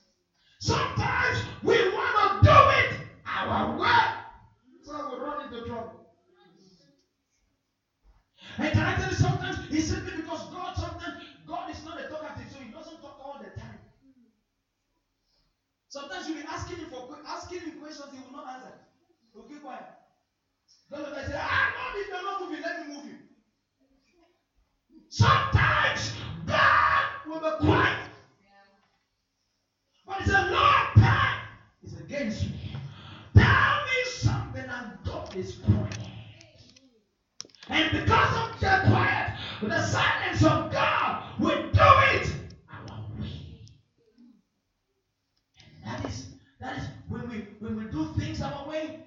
[0.61, 2.08] Sometimes we want
[8.59, 11.15] And can I tell you sometimes it's simply because God sometimes
[11.47, 13.79] God is not a talkative, so he doesn't talk all the time.
[15.89, 18.73] Sometimes you'll be asking him for asking him questions, he will not answer.
[19.35, 19.87] He'll keep quiet.
[20.91, 23.17] Then I say, ah, no, if you're not moving, let me move you.
[25.11, 26.13] Sometimes
[26.47, 28.09] God will be quiet.
[30.07, 31.39] But it's a long time.
[31.83, 32.75] It's against me.
[33.35, 36.08] Tell me something and God is quiet.
[37.69, 42.33] And because of the quiet, the silence of God will do it
[42.71, 43.29] our way.
[45.85, 46.25] And that is
[46.59, 48.99] that is when we when we do things our way,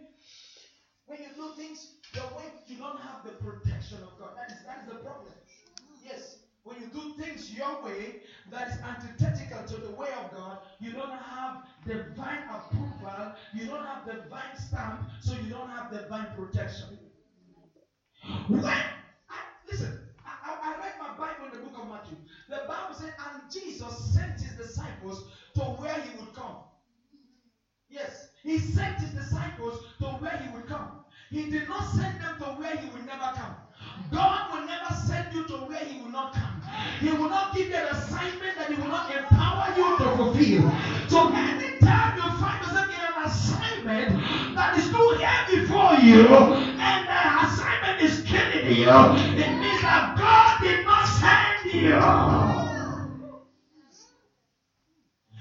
[1.07, 4.31] when you do things your way, you don't have the protection of God.
[4.37, 5.33] That is that is the problem.
[6.05, 6.39] Yes.
[6.65, 8.21] When you do things your way,
[8.53, 9.32] that is antithetical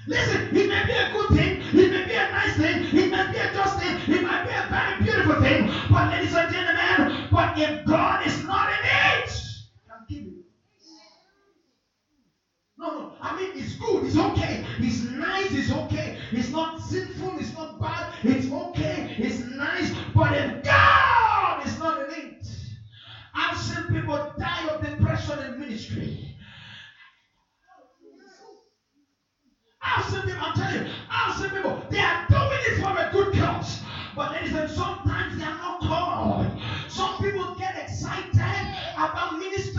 [0.08, 3.24] Listen, it may be a good thing, it may be a nice thing, it may
[3.24, 7.06] be a just thing, it might be a very beautiful thing, but ladies and gentlemen,
[7.32, 8.82] but if God is not in
[9.20, 9.30] it,
[9.92, 10.36] I'm kidding.
[12.80, 17.38] No, no, I mean it's good, it's okay, it's nice, it's okay, it's not sinful,
[17.40, 22.34] it's not bad, it's okay, it's nice, but if God is not in it,
[23.36, 26.31] I've seen people die of depression in ministry.
[29.96, 33.04] I've seen people, I'm telling you, I've seen people, they are doing it for a
[33.06, 33.78] good cause.
[34.16, 36.52] But ladies and sometimes they are not called.
[36.88, 38.68] Some people get excited
[38.98, 39.71] about ministry,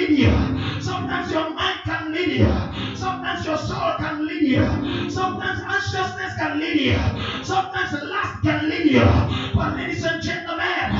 [0.00, 0.82] lead you.
[0.82, 2.96] Sometimes your mind can lead you.
[2.96, 5.10] Sometimes your soul can lead you.
[5.10, 7.44] Sometimes anxiousness can lead you.
[7.44, 9.04] Sometimes lust can lead you.
[9.54, 10.90] But ladies and gentlemen,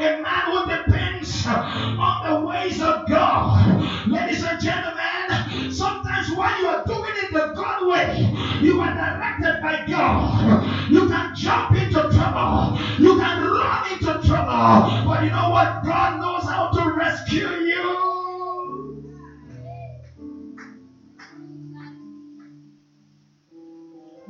[0.00, 6.68] a man who depends on the ways of God, ladies and gentlemen, sometimes while you
[6.68, 8.30] are doing it the God way,
[8.62, 10.64] you are directed by God.
[10.90, 12.72] You can jump into trouble.
[12.98, 15.04] You can run into trouble.
[15.06, 15.82] But you know what?
[15.82, 17.65] God knows how to rescue you.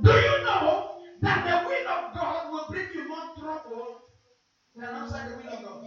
[0.07, 0.85] Do you know
[1.25, 3.89] that the will of God will bring you more trouble
[4.79, 5.81] than outside the will of God?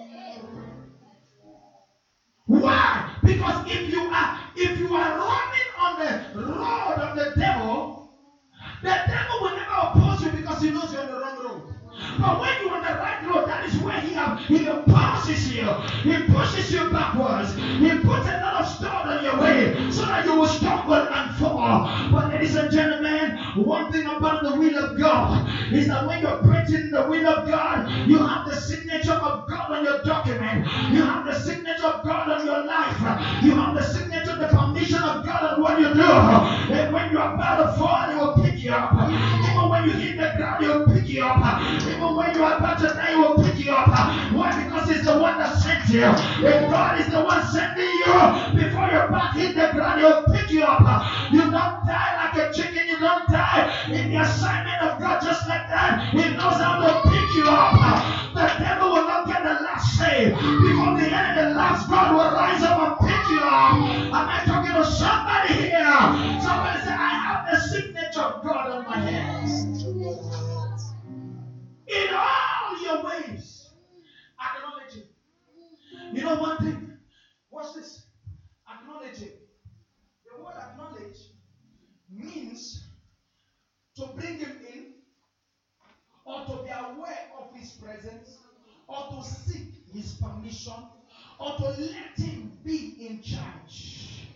[2.49, 3.05] Why?
[3.25, 7.89] Because if you are if you are running on the road of the devil,
[8.85, 11.38] the devil will never oppose you because he knows you're on the wrong.
[12.19, 14.15] But when you're on the right road, that is where he,
[14.47, 15.65] he pushes you.
[16.03, 17.55] He pushes you backwards.
[17.55, 21.35] He puts a lot of stone on your way so that you will stumble and
[21.35, 21.89] fall.
[22.11, 26.37] But ladies and gentlemen, one thing about the will of God is that when you're
[26.43, 30.65] preaching the will of God, you have the signature of God on your document.
[30.91, 32.97] You have the signature of God on your life.
[33.43, 36.01] You have the signature, the permission of God on what you do.
[36.01, 37.18] And when you're
[45.89, 46.05] you.
[46.05, 48.13] If God is the one sending you,
[48.55, 50.81] before your back hit the ground, He'll pick you up.
[51.31, 52.87] You don't die like a chicken.
[52.87, 56.09] You don't die in the assignment of God just like that.
[56.11, 57.75] He knows how to pick you up.
[58.33, 60.29] The devil will not get the last say.
[60.31, 63.73] Before the end, of the last God will rise up and pick you up.
[64.13, 66.39] Am I talking to somebody here?
[66.41, 69.83] Somebody say, I have the signature of God on my hands.
[71.87, 73.58] In all your ways.
[76.13, 76.97] You know one thing?
[77.51, 78.01] Watch this.
[78.69, 79.31] Acknowledging.
[80.25, 81.29] The word acknowledge
[82.11, 82.79] means
[83.95, 84.85] to bring him in
[86.25, 88.39] or to be aware of his presence
[88.89, 90.73] or to seek his permission
[91.39, 94.27] or to let him be in charge.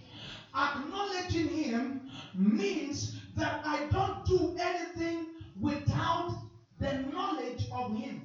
[0.56, 2.02] Acknowledging him
[2.36, 6.30] means that I don't do anything without
[6.80, 8.24] the knowledge of him.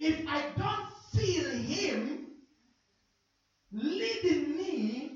[0.00, 2.17] If I don't feel him
[3.78, 5.10] leading me,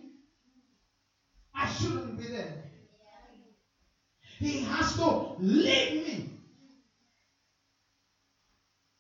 [1.57, 2.55] I shouldn't be there.
[4.41, 6.27] He has to lead me.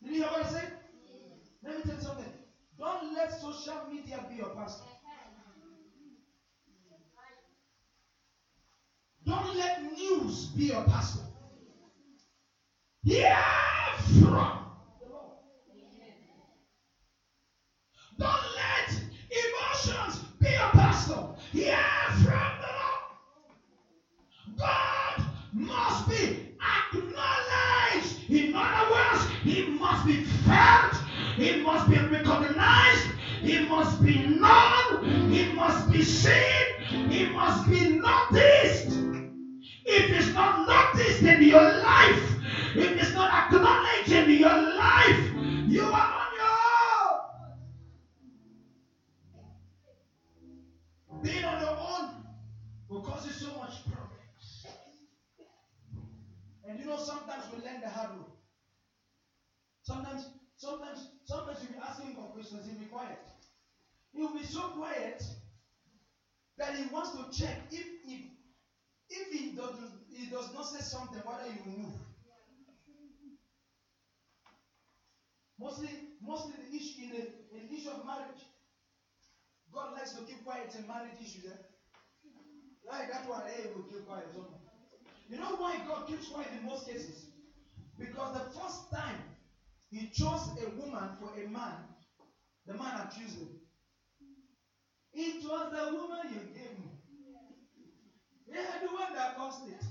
[0.04, 0.70] Did you hear what I said?
[1.64, 2.30] Let me tell you something.
[2.78, 4.86] Don't let social media be your pastor.
[9.26, 11.22] Don't let news be your pastor.
[13.04, 13.24] Hear
[14.20, 14.66] from
[15.00, 15.36] the Lord.
[18.18, 18.51] Don't
[20.70, 21.26] pastor.
[21.54, 21.76] Hear
[22.10, 23.02] from the Lord.
[24.58, 28.14] God must be acknowledged.
[28.30, 31.02] In other words, he must be felt,
[31.38, 36.66] he must be recognized, he must be known, he must be seen,
[37.10, 39.00] he must be noticed.
[39.86, 42.36] If it's not noticed in your life,
[42.76, 45.21] if it's not acknowledged in your life,
[56.72, 58.32] And you know, sometimes we learn the hard way.
[59.82, 60.24] Sometimes,
[60.56, 63.20] sometimes, sometimes you'll be asking for questions, he'll be quiet.
[64.14, 65.22] He'll be so quiet
[66.56, 68.24] that he wants to check if if
[69.10, 69.76] if he does
[70.08, 71.92] he does not say something, whether you move.
[75.60, 75.90] Mostly,
[76.24, 77.20] mostly the issue in the,
[77.52, 78.48] in the issue of marriage.
[79.74, 81.44] God likes to keep quiet in marriage issues.
[81.44, 81.60] Eh?
[82.88, 84.32] Like that one, hey, will keep quiet.
[85.32, 87.26] You know why God keeps quiet in most cases?
[87.98, 89.24] Because the first time
[89.90, 91.78] he chose a woman for a man.
[92.68, 93.48] The man accused him.
[95.14, 96.92] It was the woman you gave me.
[98.46, 99.82] Yeah, the one that caused it.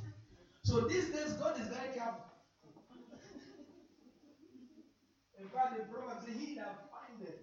[0.66, 2.22] So these days, God is very careful.
[5.40, 7.42] In fact, the proverb says, He that findeth.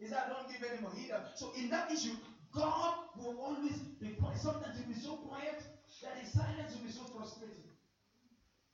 [0.00, 0.92] He said, Don't give anymore.
[0.96, 1.22] He that.
[1.36, 2.16] So in that issue,
[2.54, 4.38] God will always be quiet.
[4.40, 5.64] Sometimes he'll be so quiet
[6.04, 7.64] that his silence will be so frustrating.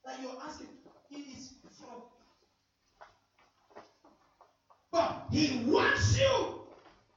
[0.07, 0.68] That you're asking,
[1.12, 2.03] it is from.
[4.93, 6.49] But he wants you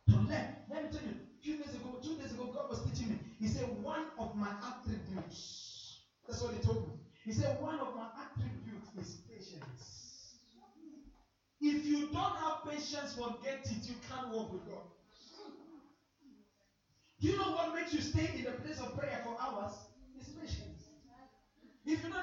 [0.09, 0.47] to learn.
[0.71, 3.17] Let me tell you, few days ago, two days ago, God was teaching me.
[3.39, 5.99] He said, one of my attributes.
[6.27, 6.93] That's what he told me.
[7.25, 10.35] He said, one of my attributes is patience.
[11.61, 13.89] If you don't have patience, forget it.
[13.89, 14.83] You can't walk with God.
[17.23, 19.71] Do you know what makes you stay in the place of prayer for hours?
[20.19, 20.91] It's patience.
[21.87, 22.22] If you don't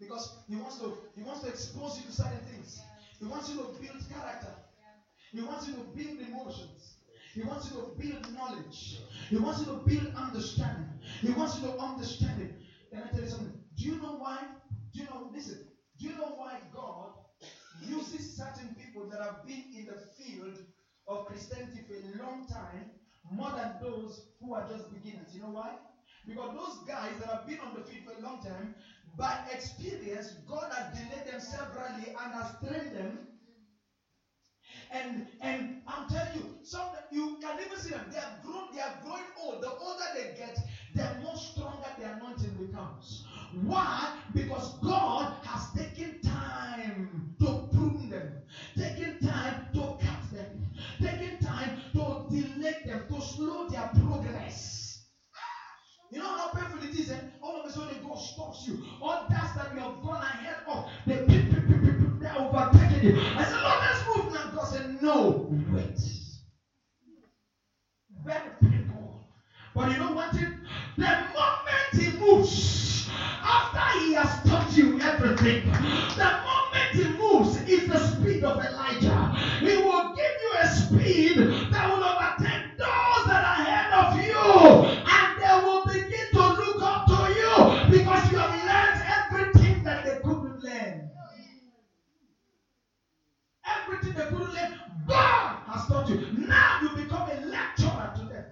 [0.00, 2.80] Because He wants to He wants to expose you to certain things.
[3.20, 4.52] He wants you to build character.
[5.32, 6.96] He wants you to build emotions.
[7.34, 8.96] He wants you to build knowledge.
[9.30, 10.96] He wants you to build understanding.
[11.22, 12.50] He wants you to understand it.
[12.92, 13.52] Can I tell you something?
[13.76, 14.44] Do you know why?
[14.92, 15.26] Do you know?
[15.32, 15.58] Listen.
[15.98, 17.10] Do you know why God
[17.86, 20.60] uses certain people that have been in the field
[21.08, 22.88] of Christianity for a long time
[23.24, 25.34] more than those who are just beginners?
[25.34, 25.74] You know why?
[26.26, 28.72] Because those guys that have been on the field for a long time,
[29.16, 33.20] by experience, God has delayed them severally and has trained them
[34.92, 38.08] and and I'm telling you, some you can even see them.
[38.10, 39.62] They are grown, they are growing old.
[39.62, 40.60] The older they get,
[40.92, 43.22] the more stronger the anointing becomes.
[43.52, 44.10] Why?
[44.34, 46.15] Because God has taken
[58.36, 58.78] stops you.
[59.02, 59.16] All
[59.56, 61.18] that you have gone ahead of, they,
[62.20, 63.12] they overtaken you.
[63.36, 64.46] I said, Lord, let's move now.
[64.46, 65.98] God said, No, wait.
[68.26, 69.16] Very painful.
[69.74, 70.34] But you know what?
[70.36, 70.48] It,
[70.98, 73.04] the moment he moves,
[73.42, 79.30] after he has taught you everything, the moment he moves is the speed of Elijah.
[79.62, 81.36] He will give you a speed
[95.88, 96.16] taught you.
[96.32, 98.44] Now you become a lecturer to them.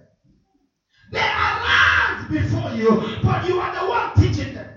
[1.13, 4.69] They around before you, but you are the one teaching them.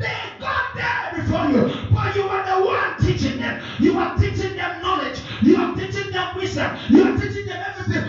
[0.00, 3.58] They got there before you, but you are the one teaching them.
[3.80, 5.22] You are teaching them knowledge.
[5.42, 6.72] You are teaching them wisdom.
[6.90, 8.04] You are teaching them everything.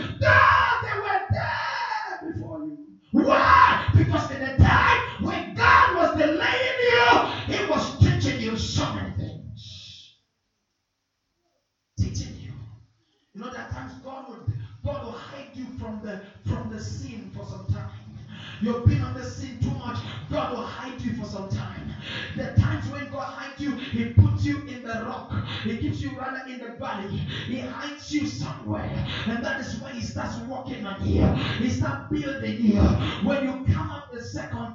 [27.47, 29.07] He hides you somewhere.
[29.27, 31.25] And that is when He starts working on you.
[31.59, 32.81] He starts building you.
[33.27, 34.72] When you come up the second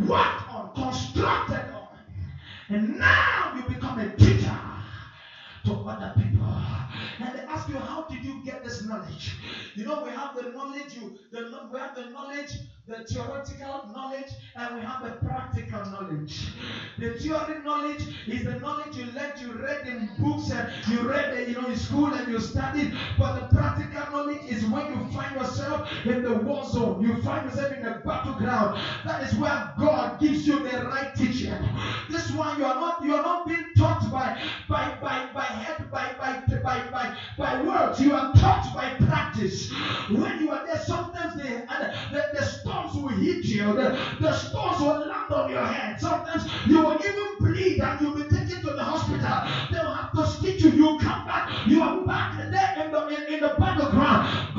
[0.00, 1.88] worked on, constructed on.
[2.68, 4.58] And now you become a teacher
[5.66, 6.46] to other people.
[7.20, 9.36] And they ask you, how did you get this knowledge?
[9.74, 12.52] You know, we have the knowledge, you the, we have the knowledge,
[12.86, 16.52] the theoretical knowledge, and we have the practical knowledge.
[16.98, 21.48] The theory knowledge is the knowledge you learned, you read in books and you read
[21.48, 22.92] you know in school and you studied.
[23.18, 27.44] But the practical knowledge is when you find yourself in the war zone, you find
[27.44, 28.72] yourself in the battleground.
[29.04, 31.54] That is where God gives you the right teaching.
[32.10, 34.34] This one you are not you are not being taught by
[34.68, 38.00] by by by head by by by by, by words.
[38.00, 39.70] You are taught by practice.
[40.10, 41.62] When you are there, sometimes the
[42.10, 42.42] the, the
[42.74, 43.74] storms will hit you.
[43.74, 46.00] The, the storms will land on your head.
[46.00, 49.42] Sometimes you will even bleed and you'll be taken to the hospital.
[49.70, 50.70] They will have to stitch you.
[50.70, 51.50] You come back.
[51.66, 54.53] You are back there in the in, in the battleground.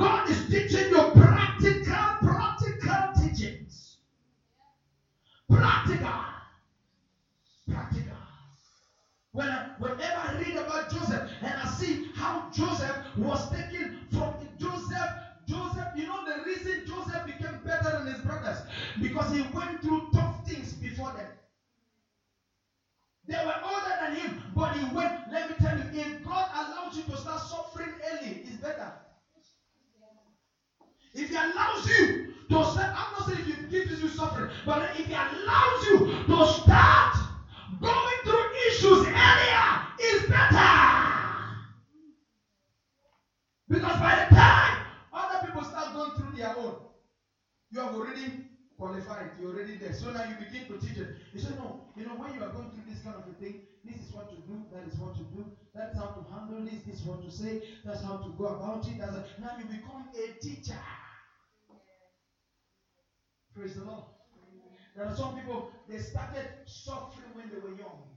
[65.95, 68.11] They started suffering when they were young.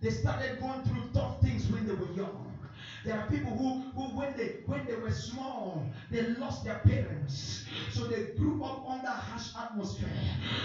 [0.00, 2.47] They started going through tough things when they were young.
[3.04, 7.62] There are people who, who when they when they were small, they lost their parents.
[7.88, 10.08] So they grew up under harsh atmosphere.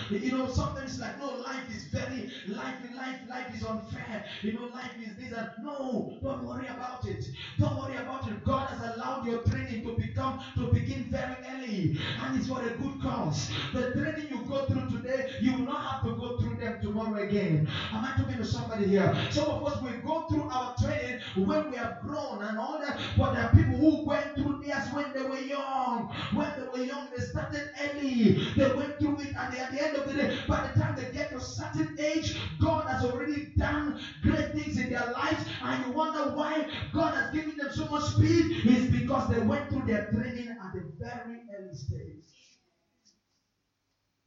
[0.09, 4.21] You know, sometimes like no, life is very life, life, life is unfair.
[4.41, 7.29] You know, life is this and no, don't worry about it.
[7.57, 8.43] Don't worry about it.
[8.43, 12.69] God has allowed your training to become to begin very early, and it's for a
[12.71, 13.47] good cause.
[13.71, 16.52] The training you go through today, you will not have to go through
[16.83, 17.63] tomorrow again.
[17.93, 19.11] Am I talking to somebody here?
[19.31, 22.99] Some of us we go through our training when we have grown and all that,
[23.17, 26.07] but there are people who went through this when they were young.
[26.33, 28.35] When they were young, they started early.
[28.57, 30.95] They went through it, and they, at the end of the day, by the time
[30.97, 35.45] they get to a certain age, God has already done great things in their lives,
[35.63, 38.47] and you wonder why God has given them so much speed.
[38.67, 42.59] It's because they went through their training at a very early stage.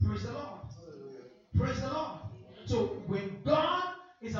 [0.05, 0.63] Praise the Lord.
[1.57, 2.26] Praise the Lord.
[2.67, 3.87] So when God
[4.23, 4.37] is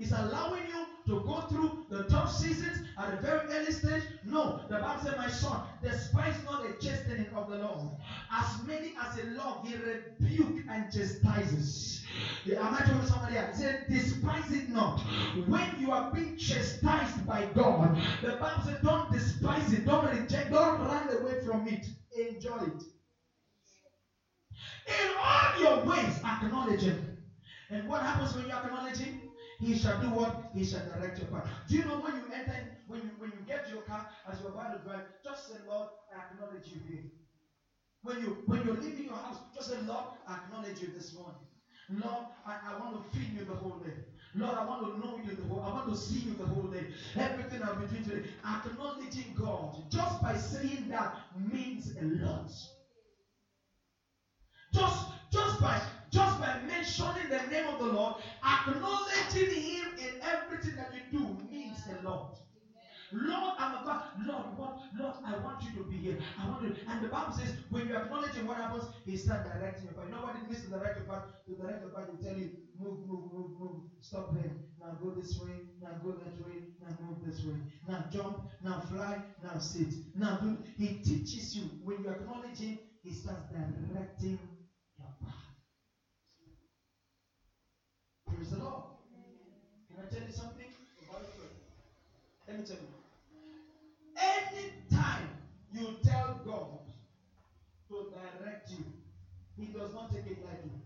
[0.00, 4.08] is allowing you to go through the tough seasons at a very early stage?
[4.24, 4.54] No.
[4.70, 7.82] The Bible said, My son, despise not the chastening of the Lord.
[8.32, 12.00] As many as a love, he rebuke and chastises.
[12.58, 13.50] Am I talking to somebody else?
[13.52, 15.02] He said, Despise it not.
[15.34, 20.52] When you are being chastised by God, the Bible said, Don't despise it, don't reject,
[20.52, 21.90] don't run away from it.
[22.16, 22.84] Enjoy it.
[24.88, 26.98] In all your ways, acknowledge Him.
[27.70, 29.20] And what happens when you acknowledge Him?
[29.60, 30.34] He shall do what?
[30.54, 31.44] He shall direct your path.
[31.68, 32.56] Do you know when you enter,
[32.88, 35.88] when you when you get your car as you're about to drive, just say, Lord,
[36.12, 37.02] I acknowledge you here.
[38.04, 41.40] When you when you're leaving your house, just say, Lord, I acknowledge you this morning.
[41.90, 43.96] Lord, I, I want to feel you the whole day.
[44.34, 46.68] Lord, I want to know you the whole I want to see you the whole
[46.68, 46.86] day.
[47.16, 48.22] Everything I've been doing today.
[48.44, 52.50] Acknowledging God just by saying that means a lot.
[54.72, 55.80] Just just by
[56.12, 58.14] just by mentioning the name of the Lord,
[58.44, 62.26] acknowledging Him in everything that you do means a lot.
[63.12, 66.16] Lord, I'm about, Lord, what, Lord, I want you to be here.
[66.38, 68.88] I want to, and the Bible says, when you acknowledge Him, what happens?
[69.04, 70.06] He starts directing your path.
[70.06, 71.22] You know what it means to direct your path?
[71.48, 73.78] To direct your path, He tell you, move, move, move, move.
[74.00, 74.52] Stop here.
[74.80, 75.62] Now go this way.
[75.80, 76.62] Now go that way.
[76.80, 77.62] Now move this way.
[77.88, 78.40] Now jump.
[78.62, 79.20] Now fly.
[79.40, 79.96] Now sit.
[80.14, 80.58] Now do.
[80.76, 81.70] He teaches you.
[81.82, 84.48] When you acknowledge Him, He starts directing
[84.98, 85.34] your path.
[88.40, 88.84] Praise the Lord.
[89.90, 90.70] Can I tell you something
[91.04, 91.50] about prayer?
[92.48, 92.88] Let me tell you.
[94.16, 95.28] Anytime
[95.74, 96.80] you tell God
[97.90, 98.86] to direct you,
[99.58, 100.79] He does not take it lightly.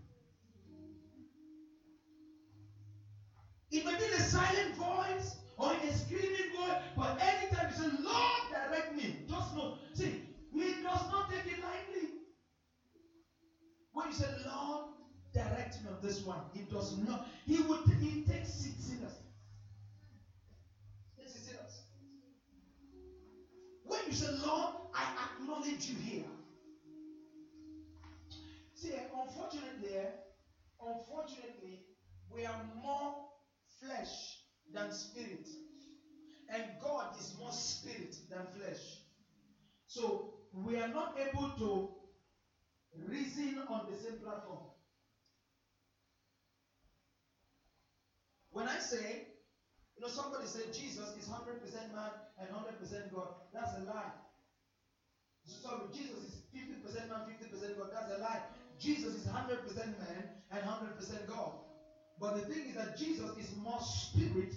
[16.75, 17.27] Does not.
[17.45, 17.79] He would.
[18.01, 19.13] He takes it serious.
[21.17, 21.83] Takes it serious.
[23.83, 26.25] When you say, Lord, I acknowledge you here.
[28.73, 28.91] See,
[29.23, 30.01] unfortunately,
[30.81, 31.79] unfortunately,
[32.29, 33.15] we are more
[33.79, 34.39] flesh
[34.73, 35.47] than spirit,
[36.49, 38.99] and God is more spirit than flesh.
[39.87, 41.89] So we are not able to
[43.07, 44.74] reason on the same platform.
[48.95, 49.27] When I say,
[49.97, 54.13] you know, somebody said Jesus is 100% man and 100% God, that's a lie.
[55.45, 58.41] Sorry, Jesus is 50% man, 50% God, that's a lie.
[58.79, 61.51] Jesus is 100% man and 100% God.
[62.19, 64.53] But the thing is that Jesus is more spirit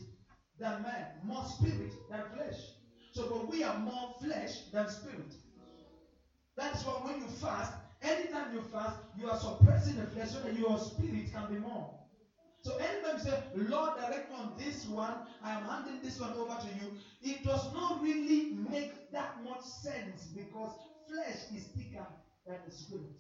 [0.61, 2.73] than man, more spirit than flesh.
[3.13, 5.35] So, but we are more flesh than spirit.
[6.57, 7.73] That's why when you fast,
[8.03, 11.98] anytime you fast, you are suppressing the flesh so that your spirit can be more.
[12.63, 16.57] So anytime you say, Lord, direct on this one, I am handing this one over
[16.57, 16.93] to you,
[17.23, 20.73] it does not really make that much sense because
[21.09, 22.07] flesh is thicker
[22.49, 23.13] than the spirit.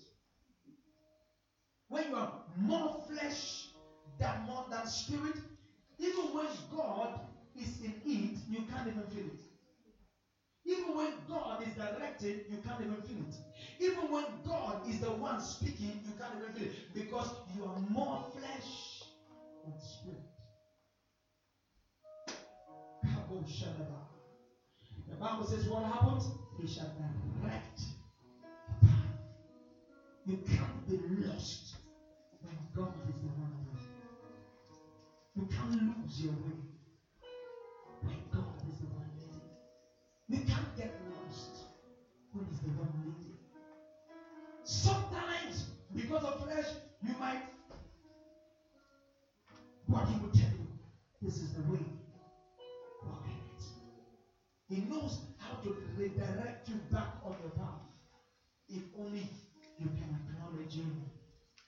[1.90, 2.28] When you are
[2.58, 3.68] more flesh
[4.20, 5.40] than more than spirit,
[6.00, 7.10] even when God
[7.56, 9.42] is in it, you can't even feel it.
[10.66, 13.38] Even when God is directing, you can't even feel it.
[13.80, 17.76] Even when God is the one speaking, you can't even feel it because you are
[17.76, 18.87] more flesh
[19.68, 19.98] and.
[25.08, 26.30] The Bible says, What happens?
[26.60, 26.90] He shall
[27.42, 27.80] direct
[28.70, 29.14] the path.
[30.26, 31.76] You can't be lost
[32.42, 33.88] when God is the one leading.
[35.36, 36.58] You can't lose your way
[38.02, 39.50] when God is the one leading.
[40.28, 40.94] You can't get
[41.24, 41.64] lost
[42.32, 43.38] when He's the one leading.
[44.64, 46.66] Sometimes, because of flesh,
[47.02, 47.57] you might
[49.88, 50.68] but he will tell you,
[51.22, 51.82] this is the way.
[53.04, 53.72] Walk in it.
[54.68, 57.78] He knows how to redirect you back on your path.
[58.70, 59.28] If only
[59.78, 60.96] you can acknowledge Him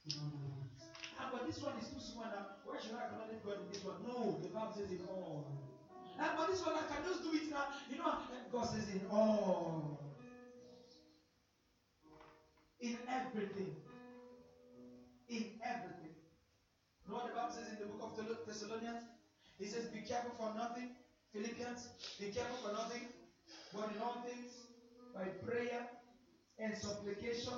[0.07, 0.91] in all the ways.
[1.19, 2.45] Ah, but this one is too small now.
[2.65, 4.03] Why should I acknowledge God in this one?
[4.03, 5.45] No, the Bible says in all.
[6.21, 7.67] Ah, but this one I can just do it now.
[7.89, 8.15] You know,
[8.51, 9.99] God says in all.
[12.81, 13.73] In everything.
[15.29, 15.90] In everything.
[17.11, 19.03] Know what the Bible says in the book of Thessalonians?
[19.59, 20.93] He says, Be careful for nothing.
[21.35, 21.91] Philippians,
[22.21, 23.09] be careful for nothing,
[23.75, 24.69] but in all things,
[25.17, 25.83] by prayer
[26.61, 27.57] and supplication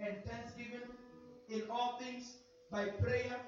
[0.00, 0.90] and thanksgiving,
[1.50, 2.38] in all things,
[2.72, 3.40] by prayer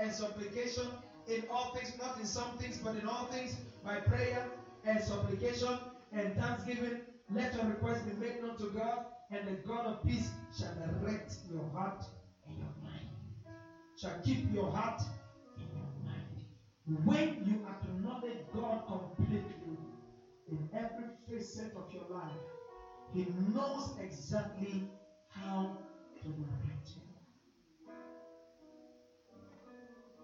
[0.00, 0.90] and supplication,
[1.30, 4.44] in all things, not in some things, but in all things, by prayer
[4.86, 5.80] and supplication
[6.14, 7.00] and thanksgiving,
[7.32, 9.00] let your requests be made known to God,
[9.32, 12.10] and the God of peace shall direct your heart
[12.48, 12.75] and your.
[13.96, 15.00] Shall keep your heart
[15.56, 17.06] and your mind.
[17.06, 19.78] When you acknowledge God completely
[20.50, 22.36] in every facet of your life,
[23.14, 23.24] He
[23.54, 24.82] knows exactly
[25.30, 25.78] how
[26.22, 27.02] to direct you.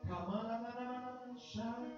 [0.06, 1.92] Come on, shine.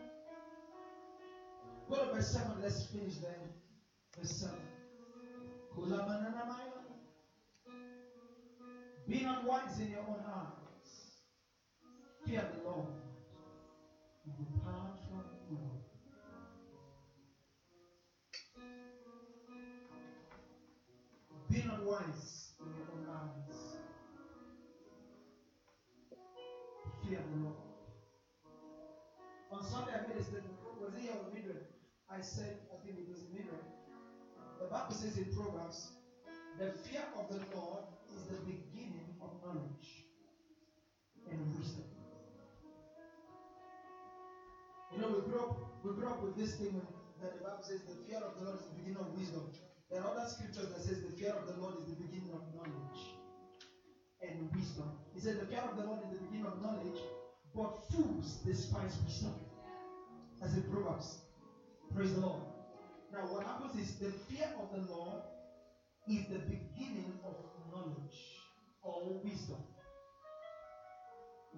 [1.91, 3.51] Go to verse 7, let's finish there.
[4.16, 4.57] Verse 7.
[9.09, 10.64] Be not wise in your own eyes.
[12.27, 12.89] Fear the Lord
[14.25, 15.83] and depart from evil.
[21.51, 23.77] Be not wise in your own eyes.
[27.03, 27.57] Fear the Lord.
[29.53, 30.57] On Sunday, I made a statement.
[30.81, 31.61] Was it here with Midway?
[32.11, 33.61] I said, I think it was Midway.
[34.59, 35.91] The Bible says in Proverbs,
[36.59, 37.83] the fear of the Lord
[38.14, 38.64] is the beginning
[45.85, 46.80] we grew up with this thing
[47.20, 49.53] that the Bible says the fear of the Lord is the beginning of wisdom.
[49.91, 52.41] There are other scriptures that says the fear of the Lord is the beginning of
[52.57, 53.01] knowledge
[54.24, 54.89] and wisdom.
[55.12, 57.01] He said the fear of the Lord is the beginning of knowledge,
[57.55, 59.35] but fools despise wisdom.
[60.43, 61.18] As in Proverbs.
[61.95, 62.43] Praise the Lord.
[63.12, 65.20] Now, what happens is the fear of the Lord
[66.09, 67.37] is the beginning of
[67.70, 68.41] knowledge
[68.82, 69.61] or wisdom.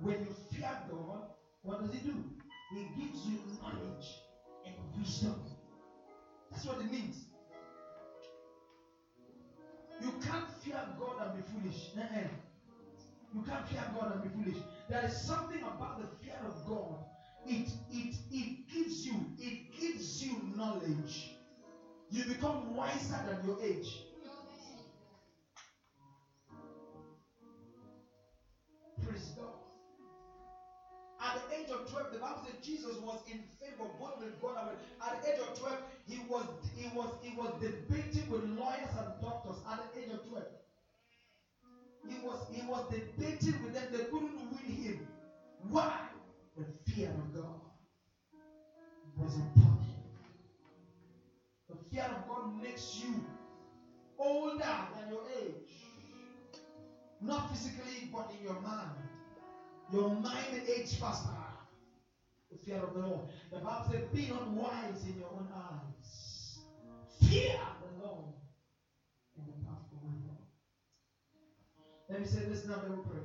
[0.03, 1.31] When you fear God,
[1.63, 2.25] what does He do?
[2.73, 4.19] He gives you knowledge
[4.67, 5.37] and wisdom.
[6.53, 7.27] That's what it means.
[10.01, 11.91] You can't fear God and be foolish.
[11.97, 12.29] Uh-uh.
[13.35, 14.59] You can't fear God and be foolish.
[14.91, 16.99] There is something about the fear of God.
[17.47, 21.33] It it it gives you it gives you knowledge.
[22.11, 24.03] You become wiser than your age.
[29.03, 29.56] Praise God.
[31.27, 34.55] At the age of 12, the Bible says Jesus was in favor both with God
[34.61, 34.79] and with.
[35.03, 36.45] At the age of 12, he was
[36.77, 40.45] he was he was debating with lawyers and doctors at the age of 12.
[42.09, 45.01] He was he was debating with them, they couldn't win him.
[45.71, 45.99] Why?
[46.57, 47.61] The fear of God
[49.17, 49.51] was him.
[51.69, 53.25] The fear of God makes you
[54.19, 54.59] older
[54.95, 55.75] than your age.
[57.21, 59.16] Not physically, but in your mind.
[59.93, 61.31] Your mind ages faster.
[62.51, 63.29] The fear of the Lord.
[63.53, 66.59] The Bible says, Be not wise in your own eyes.
[67.21, 68.35] Fear the Lord
[69.37, 70.49] and depart from evil.
[72.09, 73.23] Let me say this now, then we pray.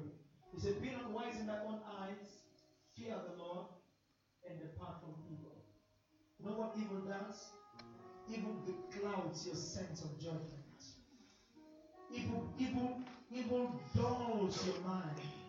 [0.53, 2.41] He said, Be not wise in thy own eyes.
[2.95, 3.67] Fear the Lord
[4.47, 5.63] and depart from evil.
[6.39, 7.51] You know what evil does?
[8.29, 8.55] Evil
[8.91, 10.51] clouds your sense of judgment.
[12.13, 12.99] Evil, evil,
[13.31, 15.40] evil dulls your mind.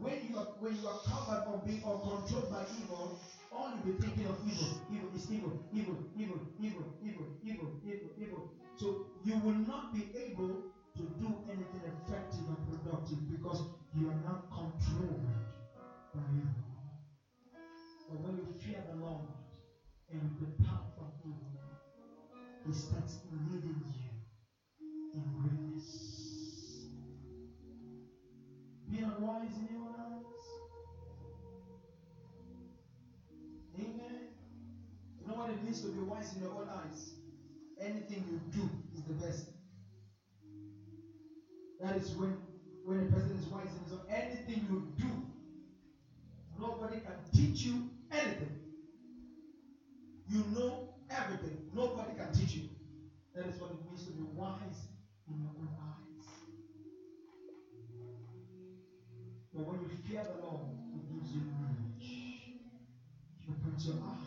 [0.00, 3.10] When you are when you are covered or being or controlled by evil,
[3.52, 4.68] all you be thinking of evil.
[4.88, 8.42] Evil is evil, evil, evil, evil, evil, evil, evil, evil.
[8.76, 10.58] So you will not be able
[10.96, 13.62] to do anything effective and productive because
[13.94, 15.22] you are not controlled
[16.14, 16.62] by evil.
[18.08, 19.28] But when you fear the Lord
[20.10, 21.52] and depart from evil,
[22.64, 24.10] He starts leading you
[25.14, 26.86] in greatness.
[28.90, 29.81] Be not wise in your
[35.52, 37.14] it means to be wise in your own eyes?
[37.80, 39.46] Anything you do is the best.
[41.80, 42.36] That is when
[42.84, 45.22] when a person is wise in his own anything you do,
[46.58, 47.82] nobody can teach you
[48.12, 48.52] anything.
[50.28, 50.80] You know
[51.10, 51.58] everything.
[51.74, 52.62] Nobody can teach you.
[53.34, 54.88] That is what it means to be wise
[55.28, 56.44] in your own eyes.
[59.54, 61.86] But when you fear the Lord, He gives you knowledge
[63.40, 64.21] You put your eyes.